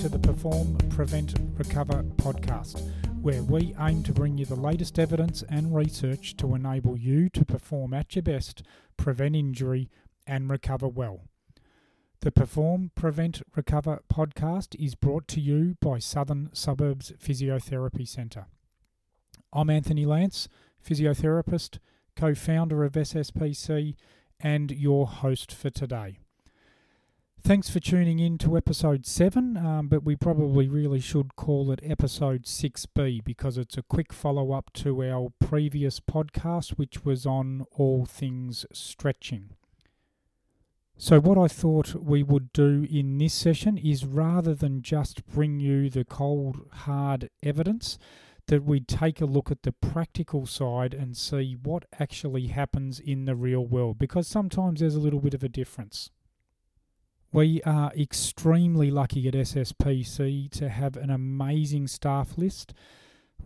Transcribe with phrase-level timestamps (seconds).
[0.00, 2.80] to the Perform, Prevent, Recover podcast,
[3.20, 7.44] where we aim to bring you the latest evidence and research to enable you to
[7.44, 8.62] perform at your best,
[8.96, 9.90] prevent injury,
[10.26, 11.24] and recover well.
[12.20, 18.46] The Perform, Prevent, Recover podcast is brought to you by Southern Suburbs Physiotherapy Centre.
[19.52, 20.48] I'm Anthony Lance,
[20.82, 21.78] physiotherapist,
[22.16, 23.96] co founder of SSPC,
[24.40, 26.20] and your host for today.
[27.42, 31.80] Thanks for tuning in to episode 7, um, but we probably really should call it
[31.82, 37.64] episode 6B because it's a quick follow up to our previous podcast, which was on
[37.72, 39.50] all things stretching.
[40.98, 45.60] So, what I thought we would do in this session is rather than just bring
[45.60, 47.98] you the cold, hard evidence,
[48.48, 53.24] that we'd take a look at the practical side and see what actually happens in
[53.24, 56.10] the real world because sometimes there's a little bit of a difference.
[57.32, 62.74] We are extremely lucky at SSPC to have an amazing staff list.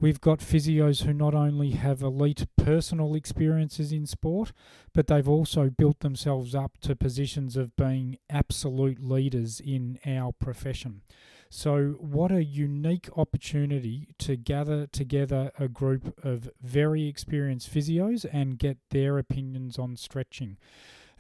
[0.01, 4.53] We've got physios who not only have elite personal experiences in sport,
[4.95, 11.03] but they've also built themselves up to positions of being absolute leaders in our profession.
[11.51, 18.59] So, what a unique opportunity to gather together a group of very experienced physios and
[18.59, 20.57] get their opinions on stretching.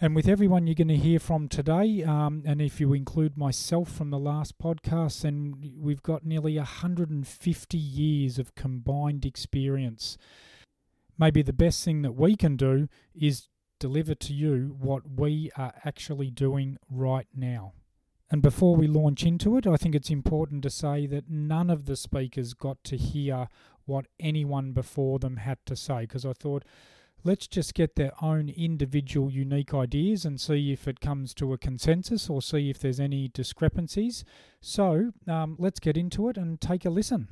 [0.00, 3.90] And with everyone you're going to hear from today, um, and if you include myself
[3.90, 10.18] from the last podcast, then we've got nearly 150 years of combined experience.
[11.16, 15.74] Maybe the best thing that we can do is deliver to you what we are
[15.84, 17.72] actually doing right now.
[18.30, 21.86] And before we launch into it, I think it's important to say that none of
[21.86, 23.48] the speakers got to hear
[23.84, 26.64] what anyone before them had to say because I thought
[27.26, 31.58] let's just get their own individual unique ideas and see if it comes to a
[31.58, 34.24] consensus or see if there's any discrepancies.
[34.60, 37.28] So um, let's get into it and take a listen.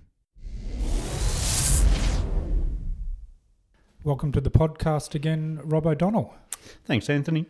[4.02, 6.34] Welcome to the podcast again, Rob O'Donnell.
[6.86, 7.44] Thanks, Anthony.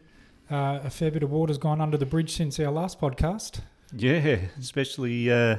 [0.50, 3.60] Uh, a fair bit of water's gone under the bridge since our last podcast.
[3.96, 5.58] Yeah, especially uh,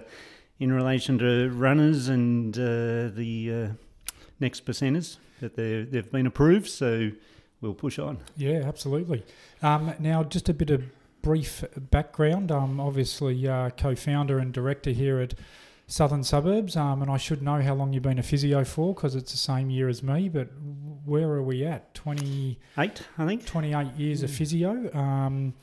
[0.60, 6.70] in relation to runners and uh, the uh, next percenters that they they've been approved.
[6.70, 7.12] So
[7.62, 8.18] we'll push on.
[8.38, 9.24] Yeah, absolutely.
[9.62, 10.84] Um, now, just a bit of
[11.22, 12.52] brief background.
[12.52, 15.34] I'm obviously uh, co-founder and director here at
[15.88, 19.16] Southern Suburbs, um, and I should know how long you've been a physio for because
[19.16, 20.30] it's the same year as me.
[20.30, 20.48] But
[21.06, 21.94] where are we at?
[21.94, 23.46] Twenty eight, I think.
[23.46, 24.24] Twenty eight years mm.
[24.24, 24.94] of physio.
[24.94, 25.54] Um,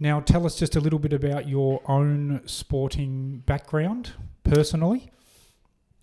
[0.00, 4.12] now, tell us just a little bit about your own sporting background
[4.44, 5.10] personally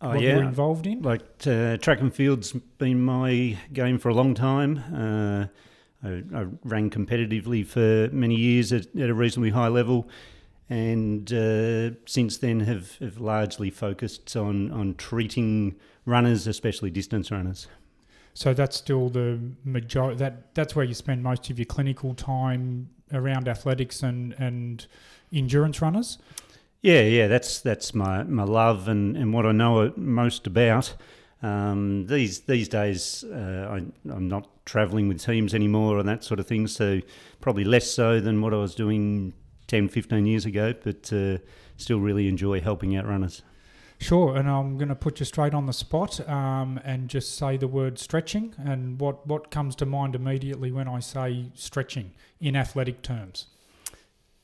[0.03, 0.35] oh, what yeah.
[0.35, 1.01] you're involved in?
[1.01, 4.77] Like uh, track and field's been my game for a long time.
[4.93, 10.09] Uh, I, I, ran competitively for many years at, at a reasonably high level,
[10.69, 15.75] and uh, since then have, have largely focused on on treating
[16.05, 17.67] runners, especially distance runners.
[18.33, 20.17] So that's still the majority.
[20.17, 24.85] That that's where you spend most of your clinical time around athletics and and
[25.31, 26.17] endurance runners.
[26.83, 30.93] Yeah, yeah, that's that's my, my love and, and what I know most about.
[31.41, 36.41] Um, these these days, uh, I, I'm not travelling with teams anymore and that sort
[36.41, 36.99] of thing, so
[37.39, 39.33] probably less so than what I was doing
[39.67, 41.37] 10, 15 years ago, but uh,
[41.77, 43.41] still really enjoy helping out runners.
[43.99, 47.55] Sure, and I'm going to put you straight on the spot um, and just say
[47.55, 48.53] the word stretching.
[48.57, 52.11] And what, what comes to mind immediately when I say stretching
[52.41, 53.47] in athletic terms?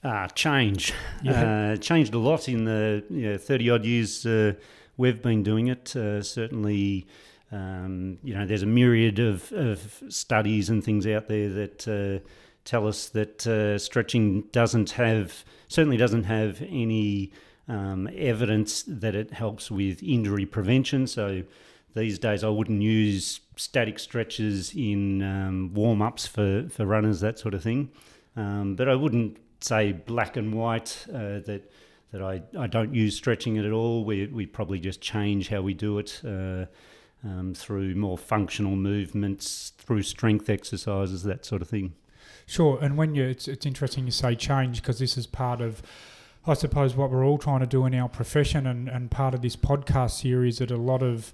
[0.03, 0.93] Uh, change.
[1.21, 1.73] Yeah.
[1.73, 4.53] Uh, changed a lot in the you know, 30 odd years uh,
[4.95, 5.93] we've been doing it.
[5.95, 7.05] Uh, certainly,
[7.51, 12.25] um, you know, there's a myriad of, of, studies and things out there that uh,
[12.63, 17.33] tell us that uh, stretching doesn't have, certainly doesn't have any
[17.67, 21.07] um, evidence that it helps with injury prevention.
[21.07, 21.43] So
[21.93, 27.37] these days, I wouldn't use static stretches in um, warm ups for, for runners, that
[27.37, 27.90] sort of thing.
[28.37, 31.72] Um, but I wouldn't say black and white uh, that
[32.11, 34.03] that I, I don't use stretching at all.
[34.03, 36.66] We we probably just change how we do it uh,
[37.23, 41.94] um, through more functional movements, through strength exercises, that sort of thing.
[42.46, 45.82] Sure, and when you it's it's interesting you say change because this is part of.
[46.47, 49.41] I suppose what we're all trying to do in our profession and, and part of
[49.41, 51.34] this podcast series that a lot of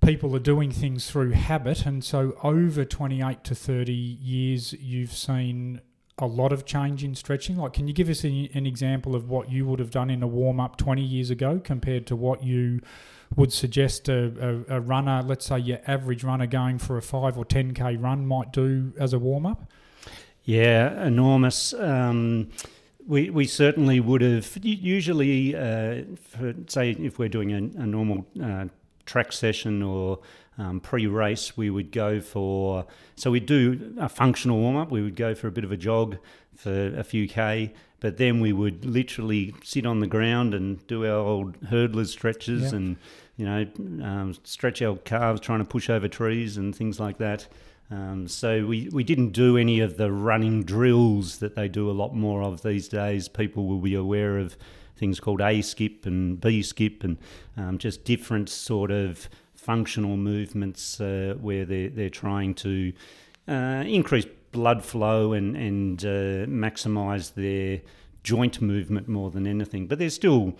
[0.00, 5.80] people are doing things through habit and so over 28 to 30 years you've seen
[6.18, 7.56] a lot of change in stretching?
[7.56, 10.22] Like, can you give us an, an example of what you would have done in
[10.22, 12.80] a warm up 20 years ago compared to what you
[13.36, 17.36] would suggest a, a, a, runner, let's say your average runner going for a 5
[17.36, 19.70] or 10k run, might do as a warm up?
[20.44, 21.74] Yeah, enormous.
[21.74, 22.50] Um,
[23.06, 24.58] We, we certainly would have.
[24.62, 28.66] Usually, uh, for, say, if we're doing a, a normal uh,
[29.08, 30.20] track session or
[30.58, 32.86] um, pre-race, we would go for.
[33.16, 34.90] So we do a functional warm up.
[34.90, 36.18] We would go for a bit of a jog
[36.54, 41.06] for a few k, but then we would literally sit on the ground and do
[41.06, 42.72] our old hurdlers stretches yep.
[42.72, 42.96] and
[43.36, 43.66] you know
[44.04, 47.46] um, stretch our calves, trying to push over trees and things like that.
[47.90, 51.92] Um, so we, we didn't do any of the running drills that they do a
[51.92, 53.28] lot more of these days.
[53.28, 54.58] People will be aware of
[54.98, 57.16] things called A skip and B skip and
[57.56, 62.92] um, just different sort of functional movements uh, where they're, they're trying to
[63.48, 67.80] uh, increase blood flow and, and uh, maximize their
[68.22, 69.86] joint movement more than anything.
[69.86, 70.56] But they're still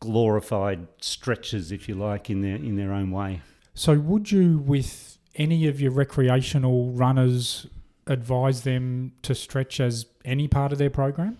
[0.00, 3.42] glorified stretches, if you like, in their in their own way.
[3.74, 7.66] So, would you, with any of your recreational runners
[8.06, 11.38] advise them to stretch as any part of their program?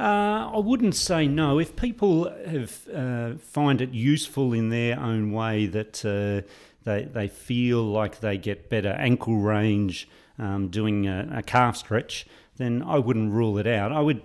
[0.00, 1.58] Uh, I wouldn't say no.
[1.58, 6.48] If people have uh, find it useful in their own way, that uh,
[6.84, 10.08] they they feel like they get better ankle range
[10.38, 12.26] um, doing a, a, calf stretch,
[12.56, 13.92] then I wouldn't rule it out.
[13.92, 14.22] I would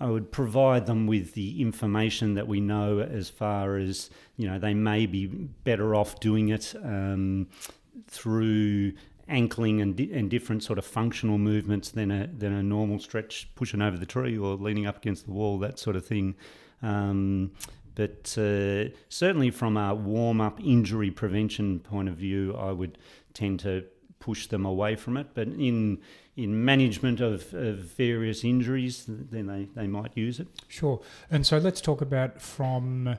[0.00, 4.08] I would provide them with the information that we know as far as
[4.38, 6.74] you know they may be better off doing it.
[6.82, 7.48] Um,
[8.06, 8.92] through
[9.28, 13.48] ankling and, di- and different sort of functional movements than a than a normal stretch
[13.54, 16.34] pushing over the tree or leaning up against the wall that sort of thing.
[16.82, 17.52] Um,
[17.94, 22.96] but uh, certainly from a warm up injury prevention point of view, I would
[23.34, 23.84] tend to
[24.20, 25.28] push them away from it.
[25.34, 25.98] But in
[26.36, 30.46] in management of, of various injuries, then they, they might use it.
[30.68, 31.00] Sure.
[31.28, 33.16] And so let's talk about from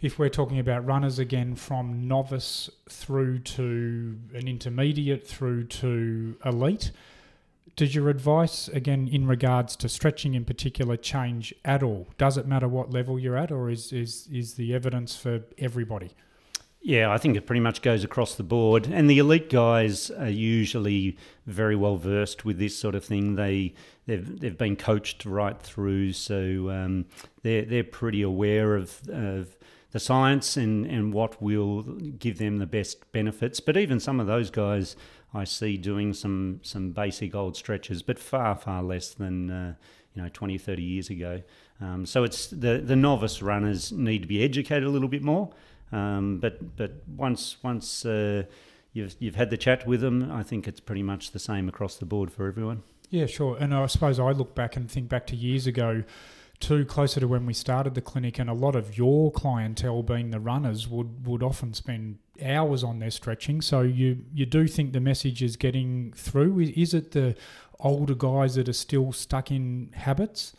[0.00, 6.90] if we're talking about runners again from novice through to an intermediate through to elite,
[7.76, 12.08] does your advice again in regards to stretching in particular change at all?
[12.18, 16.10] Does it matter what level you're at, or is is is the evidence for everybody?
[16.82, 18.86] Yeah, I think it pretty much goes across the board.
[18.86, 23.36] And the elite guys are usually very well versed with this sort of thing.
[23.36, 23.74] They
[24.06, 27.04] they've they've been coached right through, so um,
[27.42, 29.56] they're they're pretty aware of of
[29.92, 33.60] the science and, and what will give them the best benefits.
[33.60, 34.96] But even some of those guys
[35.32, 39.74] I see doing some, some basic old stretches, but far, far less than uh,
[40.14, 41.42] you know 20, 30 years ago.
[41.80, 45.50] Um, so it's the, the novice runners need to be educated a little bit more.
[45.92, 48.44] Um, but but once once uh,
[48.92, 51.96] you've you've had the chat with them, I think it's pretty much the same across
[51.96, 52.82] the board for everyone.
[53.08, 53.56] Yeah, sure.
[53.58, 56.04] And I suppose I look back and think back to years ago
[56.60, 60.30] too closer to when we started the clinic, and a lot of your clientele, being
[60.30, 63.60] the runners, would would often spend hours on their stretching.
[63.60, 66.60] So you you do think the message is getting through?
[66.60, 67.34] Is it the
[67.80, 70.54] older guys that are still stuck in habits?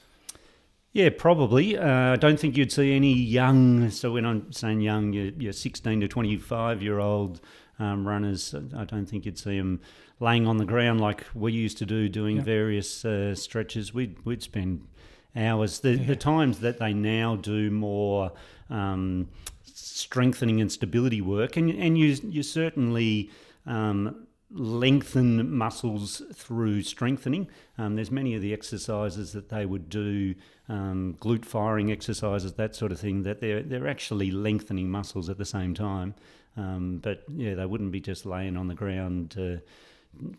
[0.93, 1.77] Yeah, probably.
[1.77, 3.89] Uh, I don't think you'd see any young.
[3.91, 7.39] So when I'm saying young, you're, you're 16 to 25 year old
[7.79, 8.53] um, runners.
[8.75, 9.79] I don't think you'd see them
[10.19, 12.45] laying on the ground like we used to do, doing yep.
[12.45, 13.93] various uh, stretches.
[13.93, 14.87] We'd we'd spend
[15.35, 15.79] hours.
[15.79, 16.05] The, yeah.
[16.05, 18.31] the times that they now do more
[18.69, 19.29] um,
[19.63, 23.29] strengthening and stability work, and and you you certainly.
[23.65, 27.47] Um, lengthen muscles through strengthening.
[27.77, 30.35] Um, there's many of the exercises that they would do,
[30.67, 35.37] um, glute firing exercises, that sort of thing, that they're they're actually lengthening muscles at
[35.37, 36.15] the same time.
[36.57, 39.35] Um, but yeah, they wouldn't be just laying on the ground.
[39.37, 39.61] Uh,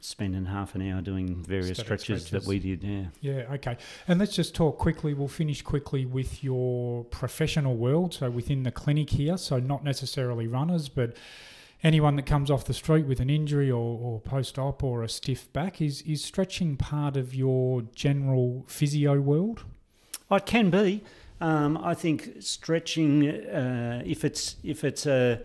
[0.00, 2.82] spending half an hour doing various stretches, stretches, that we did.
[2.82, 3.06] Yeah.
[3.20, 3.54] Yeah.
[3.54, 3.76] Okay.
[4.06, 5.14] And let's just talk quickly.
[5.14, 8.14] We'll finish quickly with your professional world.
[8.14, 9.36] So within the clinic here.
[9.36, 11.16] So not necessarily runners, but
[11.82, 15.52] anyone that comes off the street with an injury or, or post-op or a stiff
[15.52, 19.64] back is is stretching part of your general physio world.
[20.30, 21.02] Oh, it can be.
[21.40, 25.42] Um, I think stretching, uh, if it's if it's a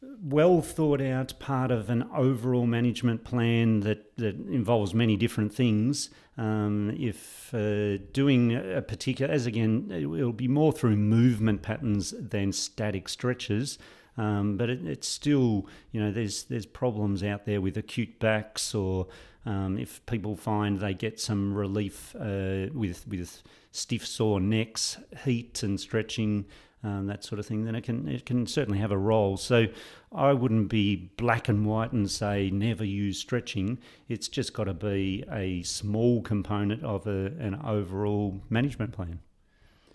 [0.00, 6.10] well thought out part of an overall management plan that, that involves many different things.
[6.36, 12.14] Um, if uh, doing a particular, as again, it will be more through movement patterns
[12.16, 13.78] than static stretches.
[14.16, 18.74] Um, but it, it's still, you know, there's there's problems out there with acute backs,
[18.74, 19.06] or
[19.46, 25.62] um, if people find they get some relief uh, with with stiff sore necks, heat
[25.62, 26.46] and stretching
[26.84, 29.36] um, that sort of thing, then it can it can certainly have a role.
[29.36, 29.66] So
[30.14, 33.78] I wouldn't be black and white and say never use stretching.
[34.08, 39.20] It's just got to be a small component of a, an overall management plan.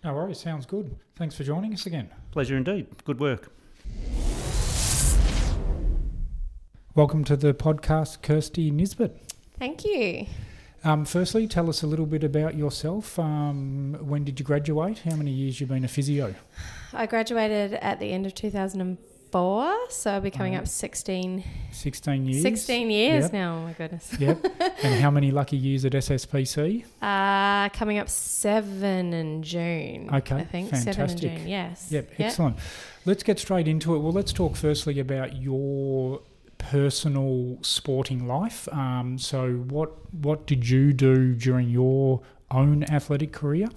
[0.03, 0.97] No worries, sounds good.
[1.15, 2.09] Thanks for joining us again.
[2.31, 2.87] Pleasure indeed.
[3.05, 3.53] Good work.
[6.95, 9.33] Welcome to the podcast, Kirsty Nisbet.
[9.57, 10.27] Thank you.
[10.85, 13.17] Um, firstly, tell us a little bit about yourself.
[13.17, 14.99] Um, when did you graduate?
[14.99, 16.35] How many years you've been a physio?
[16.91, 22.41] I graduated at the end of 2004, so I'll be coming up 16, 16 years.
[22.41, 23.33] 16 years Yep.
[23.33, 23.55] now.
[23.55, 24.13] Oh my goodness.
[24.19, 24.45] Yep.
[24.83, 26.83] and how many lucky years at SSPC?
[27.01, 30.09] Uh, coming up seven in June.
[30.13, 31.31] Okay, I think seven in fantastic.
[31.37, 31.47] June.
[31.47, 31.87] Yes.
[31.91, 32.19] Yep, Yep.
[32.19, 32.57] excellent.
[33.05, 33.99] Let's get straight into it.
[33.99, 36.19] Well, let's talk firstly about your
[36.71, 38.67] personal sporting life.
[38.71, 43.67] Um, so, what what did you do during your own athletic career?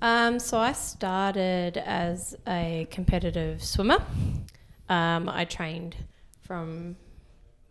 [0.00, 4.02] Um, so I started as a competitive swimmer.
[4.88, 5.94] Um, I trained
[6.40, 6.96] from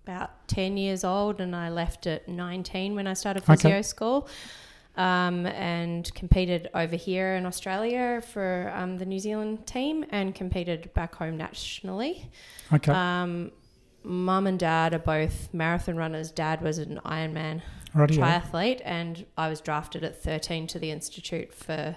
[0.06, 3.56] about 10 years old and I left at 19 when I started Okay.
[3.56, 4.28] physio school
[4.96, 10.94] um, and competed over here in Australia for um, the New Zealand team and competed
[10.94, 12.30] back home nationally.
[12.74, 13.52] Okay, Um,
[14.04, 16.32] Mum and dad are both marathon runners.
[16.32, 17.62] Dad was an Ironman
[18.18, 21.96] triathlete, and I was drafted at 13 to the Institute for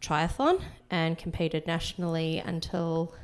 [0.00, 3.14] Triathlon and competed nationally until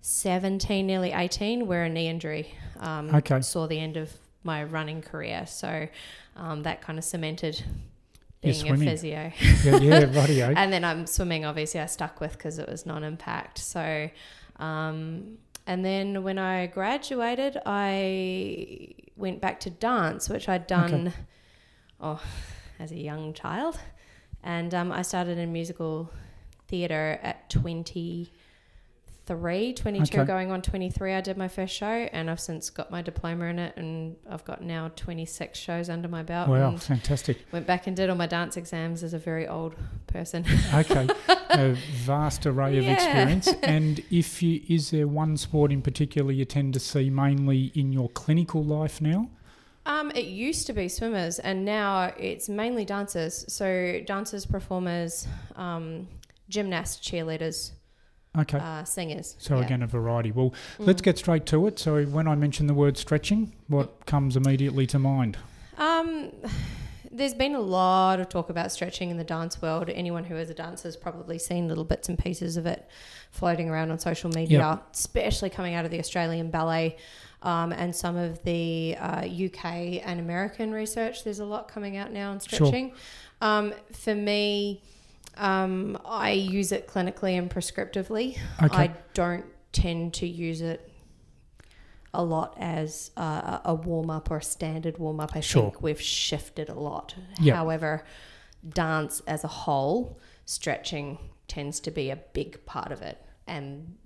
[0.00, 3.40] 17, nearly 18, where a knee injury um, Okay.
[3.40, 5.46] saw the end of my running career.
[5.46, 5.88] So
[6.36, 7.62] um, that kind of cemented
[8.42, 9.32] being a physio.
[9.62, 13.58] Yeah, yeah, and then I'm swimming, obviously, I stuck with because it was non impact.
[13.58, 14.10] So,
[14.56, 21.12] um, and then when I graduated, I went back to dance, which I'd done
[22.00, 22.20] oh,
[22.78, 23.78] as a young child.
[24.42, 26.10] And um, I started in musical
[26.68, 27.48] theatre at
[29.26, 30.26] 23, 22, Okay.
[30.26, 31.14] going on 23.
[31.14, 34.44] I did my first show, and I've since got my diploma in it, and I've
[34.44, 36.48] got now 26 shows under my belt.
[36.48, 37.38] Wow, and fantastic.
[37.50, 39.74] Went back and did all my dance exams as a very old
[40.06, 40.44] person.
[40.74, 41.08] Okay,
[41.50, 41.72] a
[42.04, 42.92] vast array of Yeah.
[42.94, 43.48] experience.
[43.62, 47.92] And if you is there one sport in particular you tend to see mainly in
[47.92, 49.30] your clinical life now?
[49.86, 53.44] Um, it used to be swimmers, and now it's mainly dancers.
[53.52, 55.26] So dancers, performers,
[55.56, 56.08] um,
[56.48, 57.72] gymnasts, cheerleaders,
[58.36, 58.58] Okay.
[58.58, 59.36] uh, singers.
[59.38, 59.64] So Yeah.
[59.66, 60.32] again, a variety.
[60.32, 61.04] Well, let's Mm.
[61.04, 61.78] get straight to it.
[61.78, 65.38] So when I mention the word stretching, what comes immediately to mind?
[65.78, 66.30] Um,
[67.12, 69.88] there's been a lot of talk about stretching in the dance world.
[69.88, 72.88] Anyone who is a dancer has probably seen little bits and pieces of it
[73.30, 76.96] floating around on social media, especially coming out of the Australian ballet.
[77.42, 82.10] Um, and some of the uh, UK and American research, there's a lot coming out
[82.10, 82.58] now on stretching.
[82.58, 82.68] Sure.
[82.68, 82.92] stretching.
[83.42, 84.82] Um, for me,
[85.36, 88.38] um, I use it clinically and prescriptively.
[88.62, 88.76] Okay.
[88.76, 90.90] I don't tend to use it
[92.12, 95.32] a lot as uh, a warm up or a standard warm up.
[95.34, 95.62] I Sure.
[95.64, 97.14] think we've shifted a lot.
[97.40, 97.56] Yeah.
[97.56, 98.04] However,
[98.68, 103.20] dance as a whole, stretching tends to be a big part of it.
[103.46, 103.96] And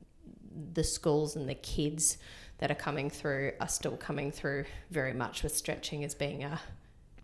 [0.72, 2.18] the schools and the kids
[2.58, 6.60] that are coming through are still coming through very much with stretching as being a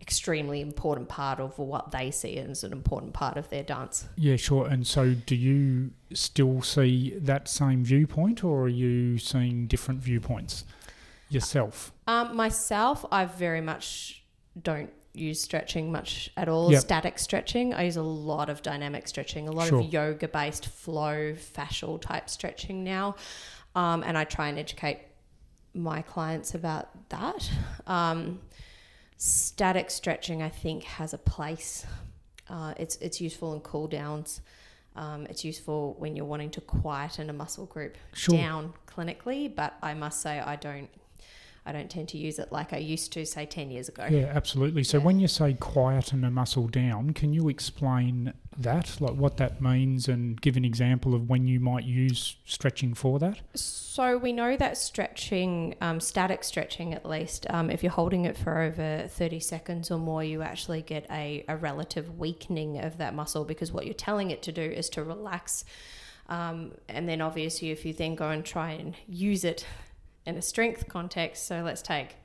[0.01, 4.07] extremely important part of what they see as an important part of their dance.
[4.17, 4.67] Yeah, sure.
[4.67, 10.63] And so, do you still see that same viewpoint, or are you seeing different viewpoints
[11.29, 11.91] yourself?
[12.07, 14.23] Um, myself, I very much
[14.61, 16.71] don't use stretching much at all.
[16.71, 16.81] Yep.
[16.81, 17.73] Static stretching.
[17.73, 19.79] I use a lot of dynamic stretching, a lot Sure.
[19.79, 23.15] of yoga based flow, fascial type stretching now.
[23.75, 24.99] Um, and I try and educate
[25.73, 27.49] my clients about that.
[27.87, 28.39] Um,
[29.17, 31.85] static stretching, I think, has a place.
[32.49, 34.41] Uh, it's it's useful in cool downs.
[34.95, 38.37] Um, it's useful when you're wanting to quieten a muscle group Sure.
[38.37, 40.89] down clinically, but I must say I don't
[41.67, 44.05] I don't tend to use it like I used to say 10 years ago.
[44.09, 44.83] Yeah, absolutely.
[44.83, 45.03] So, Yeah.
[45.05, 50.07] when you say quieten a muscle down, can you explain that, like what that means,
[50.07, 53.39] and give an example of when you might use stretching for that?
[53.55, 58.37] So we know that stretching, um, static stretching at least, um, if you're holding it
[58.37, 63.15] for over 30 seconds or more, you actually get a, a relative weakening of that
[63.15, 65.65] muscle because what you're telling it to do is to relax.
[66.29, 69.65] Um, and then obviously, if you then go and try and use it
[70.25, 72.15] in a strength context, so let's take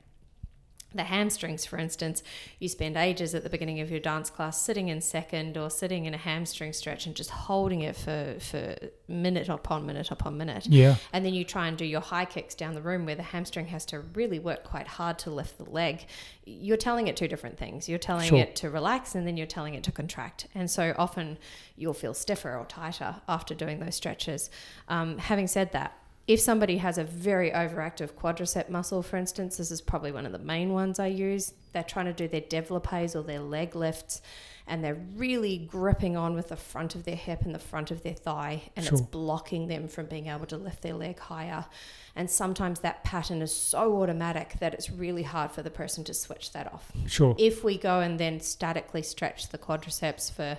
[0.92, 2.22] the hamstrings, for instance,
[2.58, 6.06] you spend ages at the beginning of your dance class sitting in second or sitting
[6.06, 8.74] in a hamstring stretch and just holding it for, for
[9.06, 10.66] minute upon minute upon minute.
[10.66, 13.22] Yeah, And then you try and do your high kicks down the room where the
[13.22, 16.06] hamstring has to really work quite hard to lift the leg.
[16.44, 17.88] You're telling it two different things.
[17.88, 18.38] You're telling Sure.
[18.38, 20.48] it to relax and then you're telling it to contract.
[20.56, 21.38] And so often
[21.76, 24.50] you'll feel stiffer or tighter after doing those stretches.
[24.88, 25.96] Um, having said that,
[26.30, 30.30] if somebody has a very overactive quadricep muscle, for instance, this is probably one of
[30.30, 31.54] the main ones I use.
[31.72, 34.20] they're trying to do their développés or their leg lifts
[34.66, 38.02] and they're really gripping on with the front of their hip and the front of
[38.02, 38.98] their thigh and Sure.
[38.98, 41.64] it's blocking them from being able to lift their leg higher
[42.16, 46.12] and sometimes that pattern is so automatic that it's really hard for the person to
[46.14, 47.36] switch that off Sure.
[47.38, 50.58] if we go and then statically stretch the quadriceps for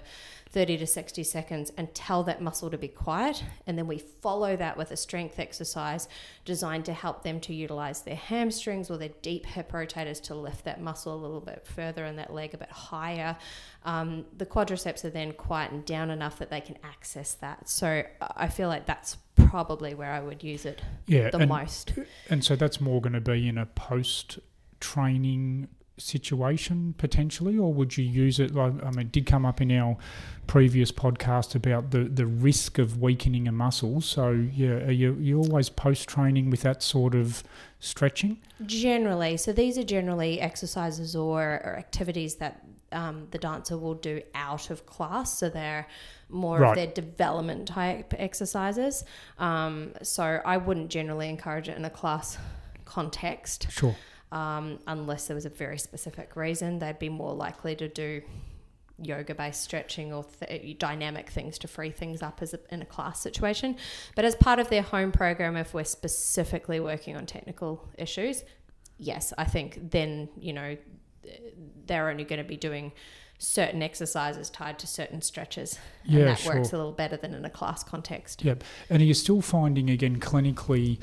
[0.51, 4.55] 30 to 60 seconds and tell that muscle to be quiet, and then we follow
[4.57, 6.09] that with a strength exercise
[6.43, 10.65] designed to help them to utilize their hamstrings or their deep hip rotators to lift
[10.65, 13.37] that muscle a little bit further and that leg a bit higher.
[13.85, 17.69] Um, the quadriceps are then quietened down enough that they can access that.
[17.69, 21.29] So I feel like that's probably where I would use it yeah.
[21.29, 21.93] the and, most.
[22.29, 24.39] and so that's more going to be in a post
[24.81, 25.69] training
[26.01, 28.53] situation potentially, or would you use it?
[28.53, 29.97] Like, I mean, it did come up in our
[30.47, 34.01] previous podcast about the, the risk of weakening a muscle.
[34.01, 37.43] So, yeah, are you, you always post training with that sort of
[37.79, 38.39] stretching?
[38.65, 44.21] Generally, so these are generally exercises or, or activities that um, the dancer will do
[44.35, 45.37] out of class.
[45.37, 45.87] So they're
[46.29, 46.69] more Right.
[46.71, 49.03] of their development type exercises.
[49.39, 52.37] Um, so I wouldn't generally encourage it in a class
[52.85, 53.95] context Sure.
[54.31, 56.79] Um, unless there was a very specific reason.
[56.79, 58.21] They'd be more likely to do
[58.97, 62.85] yoga based stretching or th- dynamic things to free things up as a, in a
[62.85, 63.75] class situation.
[64.15, 68.43] But as part of their home program, if we're specifically working on technical issues,
[68.97, 70.77] yes, I think then, you know,
[71.85, 72.91] they're only going to be doing
[73.37, 75.79] certain exercises tied to certain stretches.
[76.03, 76.57] And Yeah, that sure.
[76.57, 78.43] works a little better than in a class context.
[78.43, 78.63] Yep.
[78.89, 80.99] And are you still finding, again, clinically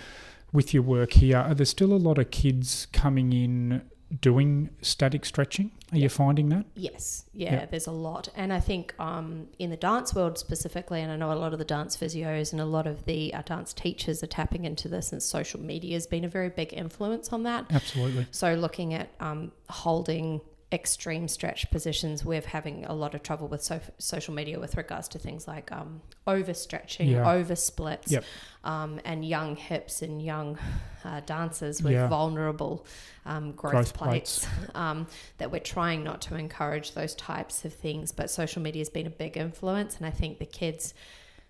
[0.52, 3.82] with your work here, are there still a lot of kids coming in
[4.22, 5.70] doing static stretching?
[5.92, 6.64] Are you finding that?
[6.74, 7.66] Yes, yeah, Yeah.
[7.66, 8.28] there's a lot.
[8.34, 11.58] And I think um, in the dance world specifically, and I know a lot of
[11.58, 15.12] the dance physios and a lot of the uh, dance teachers are tapping into this,
[15.12, 17.66] and social media has been a very big influence on that.
[17.70, 18.26] Absolutely.
[18.30, 20.40] So, looking at um, holding
[20.70, 25.08] extreme stretch positions, we're having a lot of trouble with so- social media with regards
[25.08, 27.30] to things like um, overstretching, Yeah.
[27.32, 28.24] over splits, Yep.
[28.64, 30.58] um, and young hips and young
[31.04, 32.06] uh, dancers with Yeah.
[32.08, 32.84] vulnerable
[33.24, 34.46] um, growth, Growth plates.
[34.74, 35.06] Um,
[35.38, 39.06] that we're trying not to encourage those types of things, but social media has been
[39.06, 40.92] a big influence, and I think the kids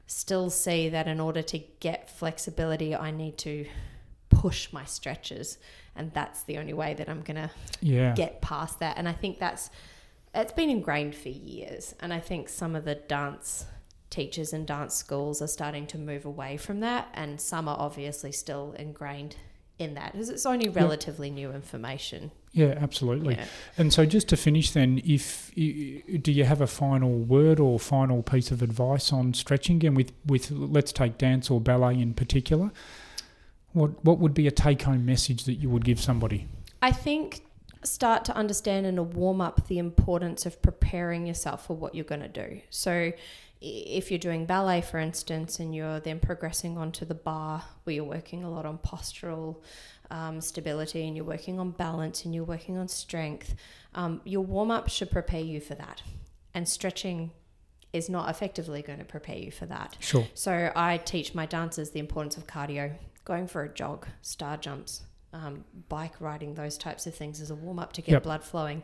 [0.06, 3.66] still see that in order to get flexibility, I need to
[4.30, 5.58] push my stretches,
[5.96, 8.14] and that's the only way that I'm gonna Yeah.
[8.14, 8.96] get past that.
[8.98, 9.70] And I think that's
[10.34, 11.94] it's been ingrained for years.
[12.00, 13.64] And I think some of the dance
[14.10, 18.32] teachers and dance schools are starting to move away from that, and some are obviously
[18.32, 19.36] still ingrained
[19.78, 22.30] in that because it's only relatively new information.
[22.52, 23.34] Yeah, absolutely.
[23.34, 23.44] Yeah.
[23.76, 28.22] And so, just to finish, then, if do you have a final word or final
[28.22, 32.70] piece of advice on stretching and with with let's take dance or ballet in particular?
[33.72, 36.46] What what would be a take home message that you would give somebody?
[36.80, 37.42] I think
[37.84, 42.04] start to understand and a warm up the importance of preparing yourself for what you're
[42.04, 42.60] going to do.
[42.70, 43.12] So,
[43.60, 48.04] if you're doing ballet, for instance, and you're then progressing onto the bar where you're
[48.04, 49.62] working a lot on postural
[50.10, 53.56] um, stability and you're working on balance and you're working on strength,
[53.94, 56.02] um, your warm up should prepare you for that.
[56.54, 57.32] And stretching
[57.92, 59.96] is not effectively going to prepare you for that.
[59.98, 60.26] Sure.
[60.34, 62.94] So I teach my dancers the importance of cardio,
[63.28, 65.02] going for a jog, star jumps,
[65.34, 68.22] um, bike riding, those types of things as a warm up to get Yep.
[68.22, 68.82] blood flowing,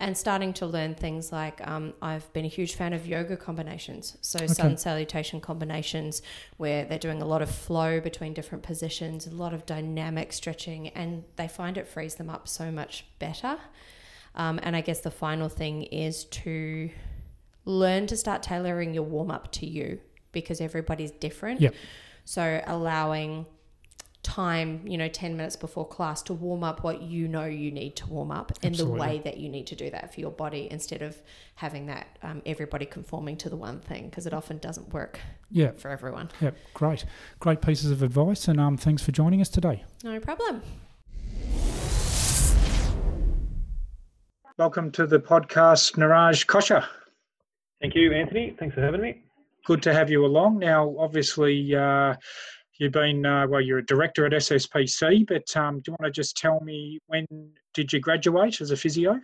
[0.00, 4.18] and starting to learn things like um, I've been a huge fan of yoga combinations.
[4.20, 6.20] So sun salutation combinations
[6.56, 10.88] where they're doing a lot of flow between different positions, a lot of dynamic stretching,
[10.88, 13.56] and they find it frees them up so much better.
[14.34, 16.90] Um, and I guess the final thing is to
[17.64, 20.00] learn to start tailoring your warm up to you
[20.32, 21.60] because everybody's different.
[21.60, 21.74] Yep.
[22.24, 23.46] So allowing
[24.24, 27.94] time, you know, 10 minutes before class to warm up what you know you need
[27.96, 28.96] to warm up in Absolutely.
[28.98, 31.16] the way that you need to do that for your body instead of
[31.56, 35.70] having that um, everybody conforming to the one thing because it often doesn't work Yeah.
[35.72, 36.30] for everyone.
[36.40, 36.50] Yeah.
[36.72, 37.04] Great.
[37.38, 39.84] Great pieces of advice, and um, thanks for joining us today.
[40.02, 40.62] No problem.
[44.56, 46.86] Welcome to the podcast, Niraj Kosha.
[47.80, 48.54] Thank you, Anthony.
[48.58, 49.22] Thanks for having me.
[49.66, 50.58] Good to have you along.
[50.58, 52.14] Now, obviously, uh,
[52.78, 53.60] you've been uh, well.
[53.60, 57.26] You're a director at SSPC, but um, do you want to just tell me when
[57.72, 59.18] did you graduate as a physio?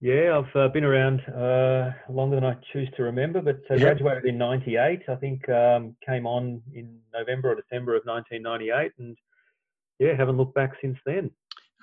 [0.00, 4.24] Yeah, I've uh, been around uh, longer than I choose to remember, but I graduated
[4.24, 5.02] in '98.
[5.08, 9.16] I think um, came on in November or December of 1998, and
[9.98, 11.30] yeah, haven't looked back since then.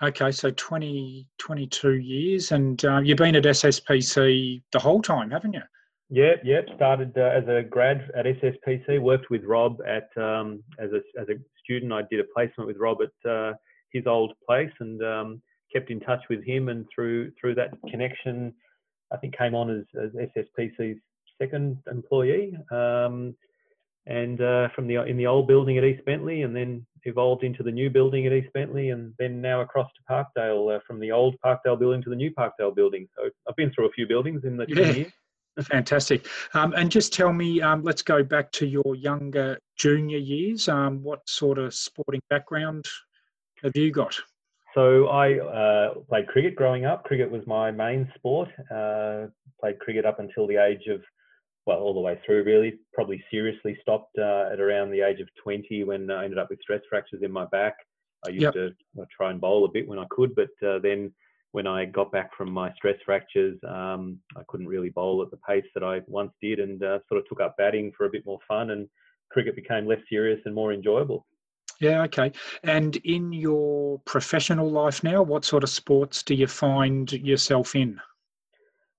[0.02, 5.54] Okay, so 20, 22 years, and uh, you've been at SSPC the whole time, haven't
[5.54, 5.62] you?
[6.10, 6.62] Yeah, yeah.
[6.76, 9.02] Started uh, as a grad at SSPC.
[9.02, 11.92] Worked with Rob at um, as a as a student.
[11.92, 13.54] I did a placement with Rob at uh,
[13.92, 15.42] his old place, and um,
[15.74, 18.54] kept in touch with him, and through through that connection,
[19.12, 21.00] I think came on as, as SSPC's
[21.42, 22.58] second employee.
[22.72, 23.36] Um,
[24.06, 27.64] and uh, from the in the old building at East Bentleigh, and then evolved into
[27.64, 31.12] the new building at East Bentleigh, and then now across to Parkdale uh, from the
[31.12, 33.10] old Parkdale building to the new Parkdale building.
[33.18, 34.92] So I've been through a few buildings in the yeah.
[34.92, 35.12] years.
[35.64, 36.28] Fantastic.
[36.54, 40.70] Um, and just tell me, um, let's go back to your younger junior years.
[40.70, 42.86] Um, what sort of sporting background
[43.64, 44.16] have you got?
[44.76, 47.04] So I uh, played cricket growing up.
[47.04, 48.50] Cricket was my main sport.
[48.70, 49.28] Uh,
[49.60, 51.02] played cricket up until the age of
[51.66, 52.80] well, all the way through really.
[52.94, 56.62] Probably seriously stopped uh, at around the age of 20 when I ended up with
[56.62, 57.76] stress fractures in my back.
[58.26, 58.54] I used yep.
[58.54, 58.72] to
[59.16, 61.12] try and bowl a bit when I could, but uh, then
[61.52, 65.38] when I got back from my stress fractures, um, I couldn't really bowl at the
[65.38, 68.26] pace that I once did, and uh, sort of took up batting for a bit
[68.26, 68.88] more fun, and
[69.30, 71.26] cricket became less serious and more enjoyable.
[71.80, 72.32] Yeah, okay.
[72.64, 78.00] And in your professional life now, what sort of sports do you find yourself in?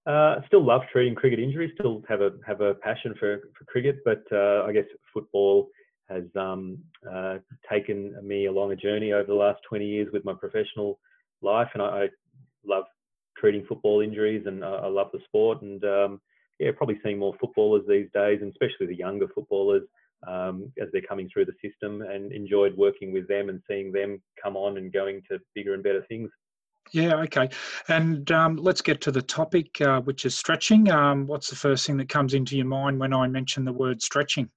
[0.06, 1.72] Uh, still love treating cricket injuries.
[1.74, 5.68] Still have a have a passion for for cricket, but uh, I guess football
[6.08, 6.78] has um,
[7.10, 7.38] uh,
[7.70, 10.98] taken me along a journey over the last 20 years with my professional
[11.42, 12.08] life, and I, I
[12.64, 12.84] love
[13.36, 16.20] treating football injuries, and I, I love the sport, and um,
[16.58, 19.82] yeah, probably seeing more footballers these days, and especially the younger footballers
[20.26, 24.20] um, as they're coming through the system, and enjoyed working with them and seeing them
[24.42, 26.30] come on and going to bigger and better things.
[26.92, 27.50] Yeah, okay.
[27.88, 30.90] And um, let's get to the topic, uh, which is stretching.
[30.90, 34.02] Um, what's the first thing that comes into your mind when I mention the word
[34.02, 34.48] stretching?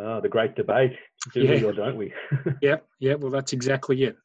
[0.00, 0.92] Uh, the great debate
[1.34, 1.50] do yeah.
[1.50, 2.12] we or don't we?
[2.62, 4.16] yeah, yeah, well, that's exactly it.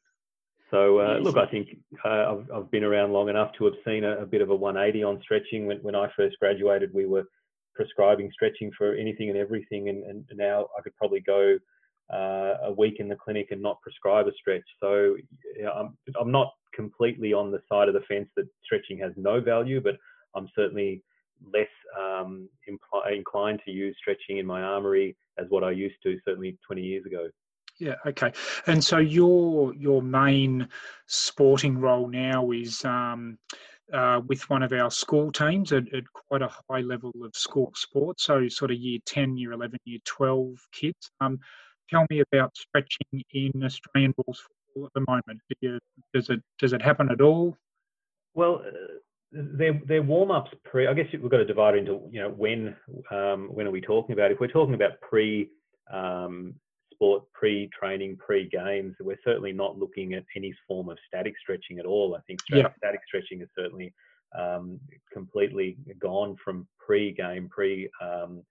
[0.70, 4.02] So, uh, look, I think uh, I've, I've, been around long enough to have seen
[4.02, 5.66] a, a, bit of a 180 on stretching.
[5.66, 7.24] When, when I first graduated, we were
[7.76, 11.56] prescribing stretching for anything and everything, and, and now I could probably go
[12.12, 14.64] uh, a week in the clinic and not prescribe a stretch.
[14.80, 15.16] So
[15.56, 19.40] yeah, I'm, I'm not completely on the side of the fence that stretching has no
[19.40, 19.96] value, but
[20.34, 21.02] I'm certainly
[21.52, 26.16] less um, impl- inclined to use stretching in my armory as what I used to
[26.24, 27.28] certainly 20 years ago.
[27.78, 27.94] Yeah.
[28.06, 28.32] Okay.
[28.66, 30.68] And so your your main
[31.06, 33.38] sporting role now is um,
[33.92, 37.72] uh, with one of our school teams at, at, quite a high level of school
[37.74, 38.20] sport.
[38.20, 41.10] So sort of year 10, year 11, year 12 kids.
[41.20, 41.38] Um,
[41.88, 45.40] tell me about stretching in Australian rules football at the moment.
[45.48, 45.78] Do you,
[46.14, 47.56] does it does it happen at all?
[48.34, 48.70] Well, uh,
[49.32, 50.86] their their warm ups pre.
[50.86, 52.74] I guess we've got to divide into you know when
[53.10, 54.30] um, when are we talking about?
[54.30, 55.50] If we're talking about pre
[55.92, 56.54] um,
[56.96, 61.78] sport, pre training, pre games, we're certainly not looking at any form of static stretching
[61.78, 62.16] at all.
[62.16, 62.76] I think static, yeah.
[62.78, 63.92] static stretching is certainly
[64.36, 64.80] um,
[65.12, 68.42] completely gone from pre game, pre um,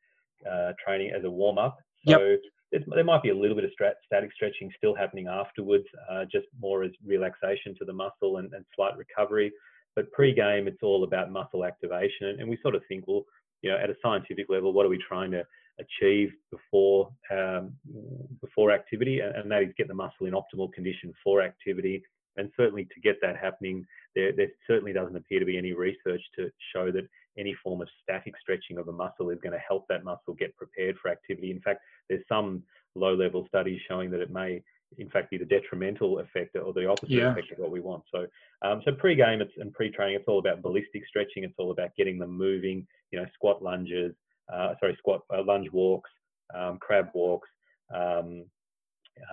[0.50, 1.78] uh, training as a warm up.
[2.08, 2.40] So yep
[2.72, 3.72] there might be a little bit of
[4.06, 8.66] static stretching still happening afterwards, uh, just more as relaxation to the muscle and, and
[8.76, 9.52] slight recovery.
[9.96, 13.24] But pre-game, it's all about muscle activation, and, and, we sort of think, well,
[13.62, 15.46] you know, at a scientific level, what are we trying to
[15.80, 17.74] achieve before um,
[18.42, 19.20] before activity?
[19.20, 22.04] And, and that is get the muscle in optimal condition for activity.
[22.38, 26.22] And certainly, to get that happening, there, there certainly doesn't appear to be any research
[26.38, 27.08] to show that
[27.38, 30.56] any form of static stretching of a muscle is going to help that muscle get
[30.56, 31.52] prepared for activity.
[31.52, 32.64] In fact, there's some
[32.96, 34.62] low level studies showing that it may
[34.98, 37.32] in fact be the detrimental effect or the opposite yeah.
[37.32, 38.04] effect of what we want.
[38.14, 38.28] So,
[38.62, 41.44] um, so pre-game it's, and pre-training, it's all about ballistic stretching.
[41.44, 42.86] It's all about getting them moving.
[43.12, 44.14] You know, squat lunges,
[44.54, 46.10] uh, sorry, squat uh, lunge walks,
[46.54, 47.50] um, crab walks,
[47.94, 48.46] um,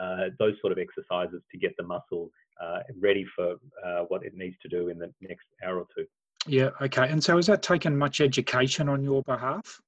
[0.00, 2.30] uh, those sort of exercises to get the muscle
[2.62, 6.06] uh, ready for uh, what it needs to do in the next hour or two.
[6.46, 6.70] Yeah.
[6.80, 7.08] Okay.
[7.08, 9.80] And so, has that taken much education on your behalf?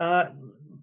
[0.00, 0.24] Uh,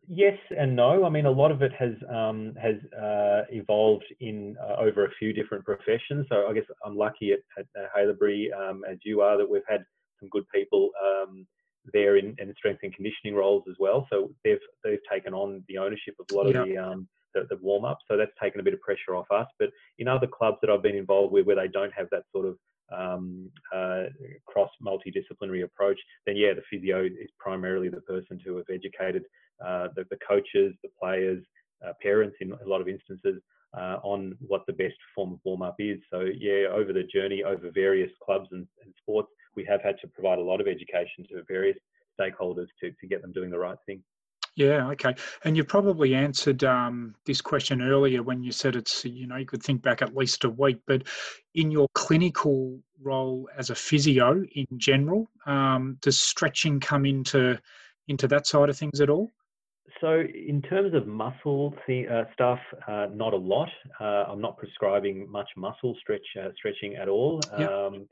[0.07, 1.05] yes and no.
[1.05, 5.11] I mean, a lot of it has um, has uh, evolved in uh, over a
[5.17, 6.27] few different professions.
[6.29, 9.61] So I guess I'm lucky at, at, at Haileybury, um, as you are, that we've
[9.67, 9.83] had
[10.19, 11.47] some good people um,
[11.93, 14.07] there in, in, strength and conditioning roles as well.
[14.11, 17.57] So they've they've taken on the ownership of a lot of the, um, the, the
[17.61, 17.99] warm up.
[18.09, 19.47] So that's taken a bit of pressure off us.
[19.59, 19.69] But
[19.99, 22.57] in other clubs that I've been involved with, where they don't have that sort of
[22.95, 24.03] um, uh,
[24.45, 29.23] cross multidisciplinary approach, then yeah, the physio is primarily the person to have educated
[29.65, 31.43] uh, the, the, coaches, the players,
[31.85, 33.41] uh, parents in a lot of instances
[33.77, 35.97] uh, on what the best form of warm up is.
[36.11, 40.07] So yeah, over the journey, over various clubs and, and, sports, we have had to
[40.07, 41.77] provide a lot of education to various
[42.19, 44.01] stakeholders to, to get them doing the right thing.
[44.55, 45.13] Yeah, okay.
[45.43, 49.45] And you probably answered um, this question earlier when you said it's, you know, you
[49.45, 51.03] could think back at least a week, but
[51.55, 57.59] in your clinical role as a physio in general, um, does stretching come into
[58.07, 59.31] into that side of things at all?
[60.01, 63.69] so in terms of muscle th- uh, stuff, uh, not a lot.
[63.99, 67.41] Uh, I'm not prescribing much muscle stretch uh, stretching at all.
[67.57, 67.69] Yep.
[67.69, 68.07] Um,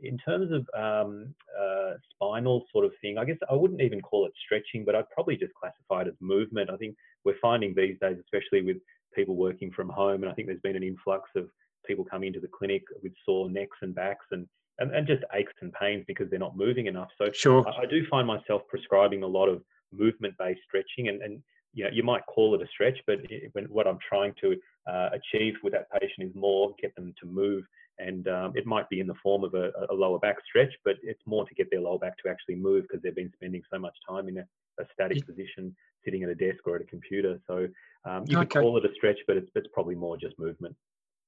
[0.00, 4.26] in terms of um, uh, spinal sort of thing, I guess I wouldn't even call
[4.26, 6.70] it stretching, but I'd probably just classify it as movement.
[6.70, 8.76] I think we're finding these days, especially with
[9.14, 11.48] people working from home, and I think there's been an influx of
[11.86, 14.46] people coming into the clinic with sore necks and backs and
[14.80, 17.08] and, and just aches and pains because they're not moving enough.
[17.18, 17.66] So Sure.
[17.68, 21.42] I, I do find myself prescribing a lot of movement-based stretching, and, and
[21.74, 24.56] you know, you might call it a stretch, but it, when, what I'm trying to
[24.88, 27.64] uh, achieve with that patient is more get them to move,
[27.98, 30.96] and um, it might be in the form of a, a, lower back stretch, but
[31.02, 33.78] it's more to get their lower back to actually move because they've been spending so
[33.78, 34.44] much time in a,
[34.80, 37.40] a static position, sitting at a desk or at a computer.
[37.46, 37.66] So
[38.04, 38.46] um, you Okay.
[38.46, 40.76] could call it a stretch, but it's, it's probably more just movement.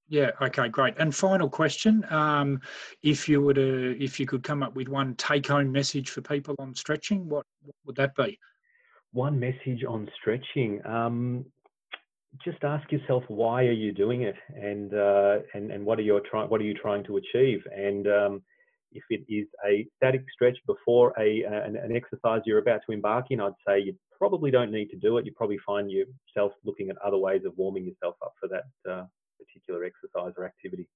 [0.09, 0.30] Yeah.
[0.42, 0.68] Okay.
[0.68, 0.94] Great.
[0.98, 2.61] And final question: um,
[3.02, 6.56] If you were to, if you could come up with one take-home message for people
[6.59, 8.38] on stretching, what, what would that be?
[9.12, 10.85] One message on stretching.
[10.85, 11.44] Um,
[12.45, 16.21] just ask yourself why are you doing it, and uh, and and what are you
[16.31, 17.61] trying what are you trying to achieve?
[17.75, 18.43] And um,
[18.93, 23.27] if it is a static stretch before a an, an exercise you're about to embark
[23.31, 25.27] in, I'd say you probably don't need to do it.
[25.27, 29.05] You probably find yourself looking at other ways of warming yourself up for that uh,
[29.38, 30.88] particular exercise or activity.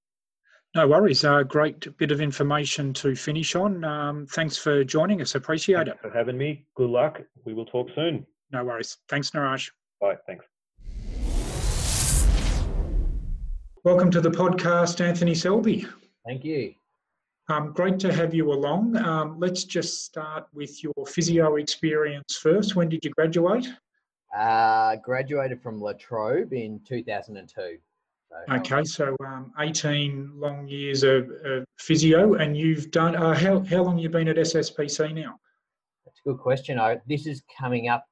[0.74, 1.24] No worries.
[1.24, 3.84] Uh, great bit of information to finish on.
[3.84, 5.36] Um, thanks for joining us.
[5.36, 5.98] Appreciate it.
[6.00, 6.66] For having me.
[6.74, 7.20] Good luck.
[7.44, 8.26] We will talk soon.
[8.50, 8.98] No worries.
[9.08, 9.70] Thanks, Niraj
[10.00, 10.16] Bye.
[10.26, 10.44] Thanks.
[13.84, 15.86] Welcome to the podcast, Anthony Selby.
[16.24, 16.72] Thank you.
[17.50, 18.96] Um, great to have you along.
[18.96, 22.76] Um, let's just start with your physio experience first.
[22.76, 23.68] When did you graduate?
[24.34, 27.76] Uh, graduated from La Trobe in 2002.
[28.30, 33.14] So, Okay, so um, 18 long years of, of physio, and you've done.
[33.14, 35.38] Uh, how how long you been at SSPC now?
[36.06, 36.80] That's a good question.
[36.80, 38.06] I, this is coming up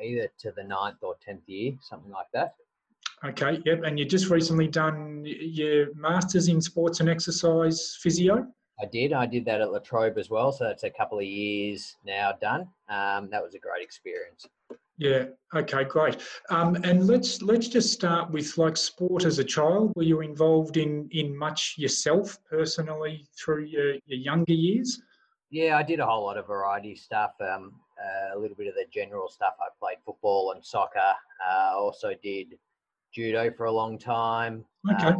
[0.00, 2.54] either to the ninth or 10th year, something like that.
[3.28, 8.46] Okay, yep, and you just recently done your masters in sports and exercise physio.
[8.80, 9.12] I did.
[9.12, 10.52] I did that at La Trobe as well.
[10.52, 12.68] So that's a couple of years now done.
[12.88, 14.46] Um, that was a great experience.
[14.98, 15.26] Yeah.
[15.54, 15.84] Okay.
[15.84, 16.18] Great.
[16.50, 19.92] Um, and let's let's just start with like sport as a child.
[19.96, 25.00] Were you involved in in much yourself personally through your, your younger years?
[25.50, 27.32] Yeah, I did a whole lot of variety stuff.
[27.40, 29.54] Um, uh, a little bit of the general stuff.
[29.58, 31.14] I played football and soccer.
[31.46, 32.58] Uh, also did
[33.16, 34.62] judo for a long time.
[34.92, 35.08] Okay.
[35.08, 35.16] Uh,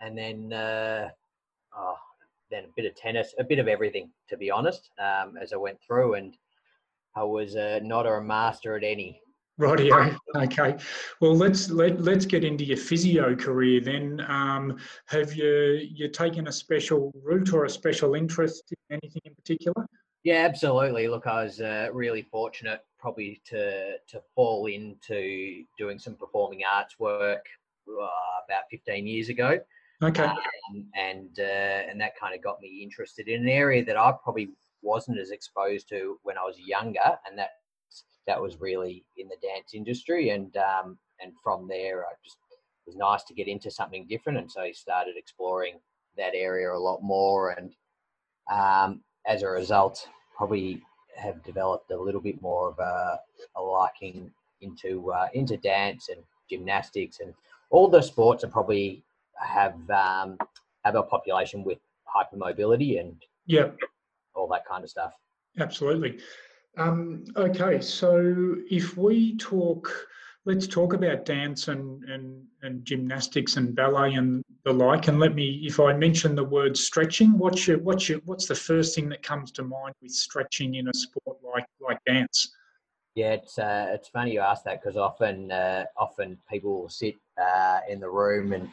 [0.00, 1.08] and then, uh,
[1.76, 1.96] oh,
[2.50, 5.56] then a bit of tennis, a bit of everything, to be honest, um, as I
[5.56, 6.14] went through.
[6.14, 6.36] And
[7.16, 9.20] I was uh, not a master at any.
[9.60, 10.16] Rightio.
[10.34, 10.76] Okay.
[11.20, 14.20] Well, let's let let's get into your physio career then.
[14.26, 19.34] Um, have you you taken a special route or a special interest in anything in
[19.36, 19.86] particular?
[20.24, 21.06] Yeah, absolutely.
[21.06, 26.98] Look, I was uh, really fortunate, probably to to fall into doing some performing arts
[26.98, 27.44] work
[27.86, 28.08] uh,
[28.46, 29.60] about 15 years ago,
[30.02, 30.24] Okay.
[30.24, 34.10] um, and uh, and that kind of got me interested in an area that I
[34.22, 34.48] probably
[34.80, 37.50] wasn't as exposed to when I was younger, and that
[38.26, 40.30] that was really in the dance industry.
[40.30, 44.38] And um, and from there, I just it was nice to get into something different,
[44.38, 45.74] and so I started exploring
[46.16, 47.50] that area a lot more.
[47.50, 47.74] And
[48.50, 50.82] um, as a result, probably
[51.16, 53.20] have developed a little bit more of a,
[53.56, 57.34] a liking into uh, into dance and gymnastics and
[57.70, 59.02] all the sports are probably
[59.36, 60.38] have um,
[60.84, 61.78] have a population with
[62.14, 63.70] hypermobility and Yeah.
[64.34, 65.14] all that kind of stuff.
[65.58, 66.20] Absolutely.
[66.76, 69.90] Um, okay, so if we talk,
[70.46, 75.08] let's talk about dance and, and, and gymnastics and ballet and the like.
[75.08, 78.54] And let me, if I mention the word stretching, what's your, what's your, what's the
[78.54, 82.52] first thing that comes to mind with stretching in a sport like like dance?
[83.14, 87.14] Yeah, it's uh, it's funny you ask that because often uh, often people will sit
[87.40, 88.68] uh, in the room and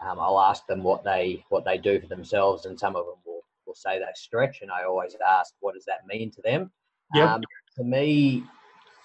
[0.00, 3.16] um, I'll ask them what they what they do for themselves, and some of them
[3.26, 6.70] will, will say they stretch, and I always ask what does that mean to them.
[7.14, 7.28] Yep.
[7.28, 7.42] Um,
[7.76, 8.44] to me,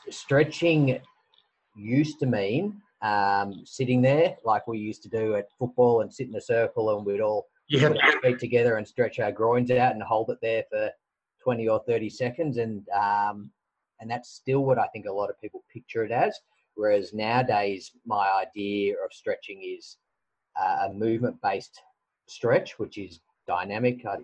[0.10, 1.00] stretching
[1.76, 6.28] used to mean um, sitting there like we used to do at football and sit
[6.28, 7.90] in a circle and we'd all Yeah.
[7.90, 10.90] put our feet together and stretch our groins out and hold it there for
[11.42, 13.52] 20 or 30 seconds and um,
[14.00, 16.40] and that's still what I think a lot of people picture it as
[16.76, 19.98] whereas nowadays my idea of stretching is
[20.60, 21.82] uh, a movement based
[22.28, 24.18] stretch which is dynamic uh,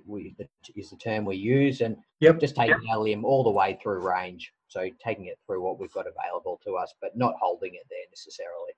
[0.75, 2.39] is the term we use and Yep.
[2.39, 4.51] just taking our limb all the way through range.
[4.67, 7.99] So taking it through what we've got available to us but not holding it there
[8.11, 8.73] necessarily.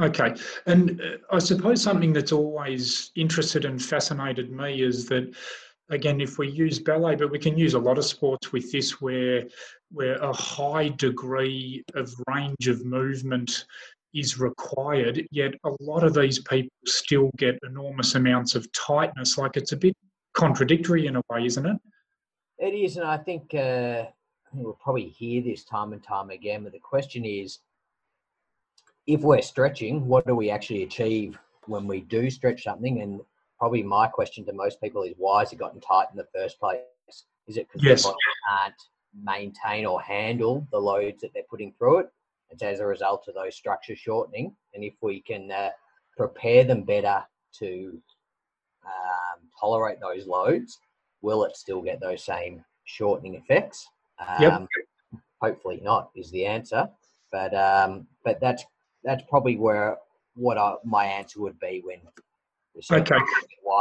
[0.00, 0.34] Okay,
[0.66, 5.34] and uh, I suppose something that's always interested and fascinated me is that
[5.90, 9.00] again, if we use ballet, but we can use a lot of sports with this
[9.00, 9.44] where
[9.90, 13.64] where a high degree of range of movement
[14.14, 19.38] is required, yet a lot of these people still get enormous amounts of tightness.
[19.38, 19.94] Like it's a bit
[20.34, 21.76] contradictory in a way, isn't it?
[22.58, 24.04] It is, and I think uh,
[24.52, 26.64] we'll probably hear this time and time again.
[26.64, 27.58] But the question is,
[29.06, 33.00] if we're stretching, what do we actually achieve when we do stretch something?
[33.00, 33.20] And
[33.58, 36.58] probably my question to most people is, why has it gotten tight in the first
[36.58, 36.80] place?
[37.46, 38.04] Is it because yes.
[38.04, 38.12] they
[38.50, 38.74] can't
[39.24, 42.12] maintain or handle the loads that they're putting through it?
[42.50, 44.54] It's as a result of those structures shortening.
[44.74, 45.70] And if we can uh,
[46.16, 47.22] prepare them better
[47.58, 48.00] to
[48.84, 50.78] um, tolerate those loads,
[51.22, 53.86] will it still get those same shortening effects?
[54.20, 54.66] Um, yep.
[55.40, 56.88] Hopefully not is the answer.
[57.30, 58.64] But um, but that's
[59.04, 59.98] that's probably where
[60.34, 61.98] what I, my answer would be when
[62.90, 63.18] okay.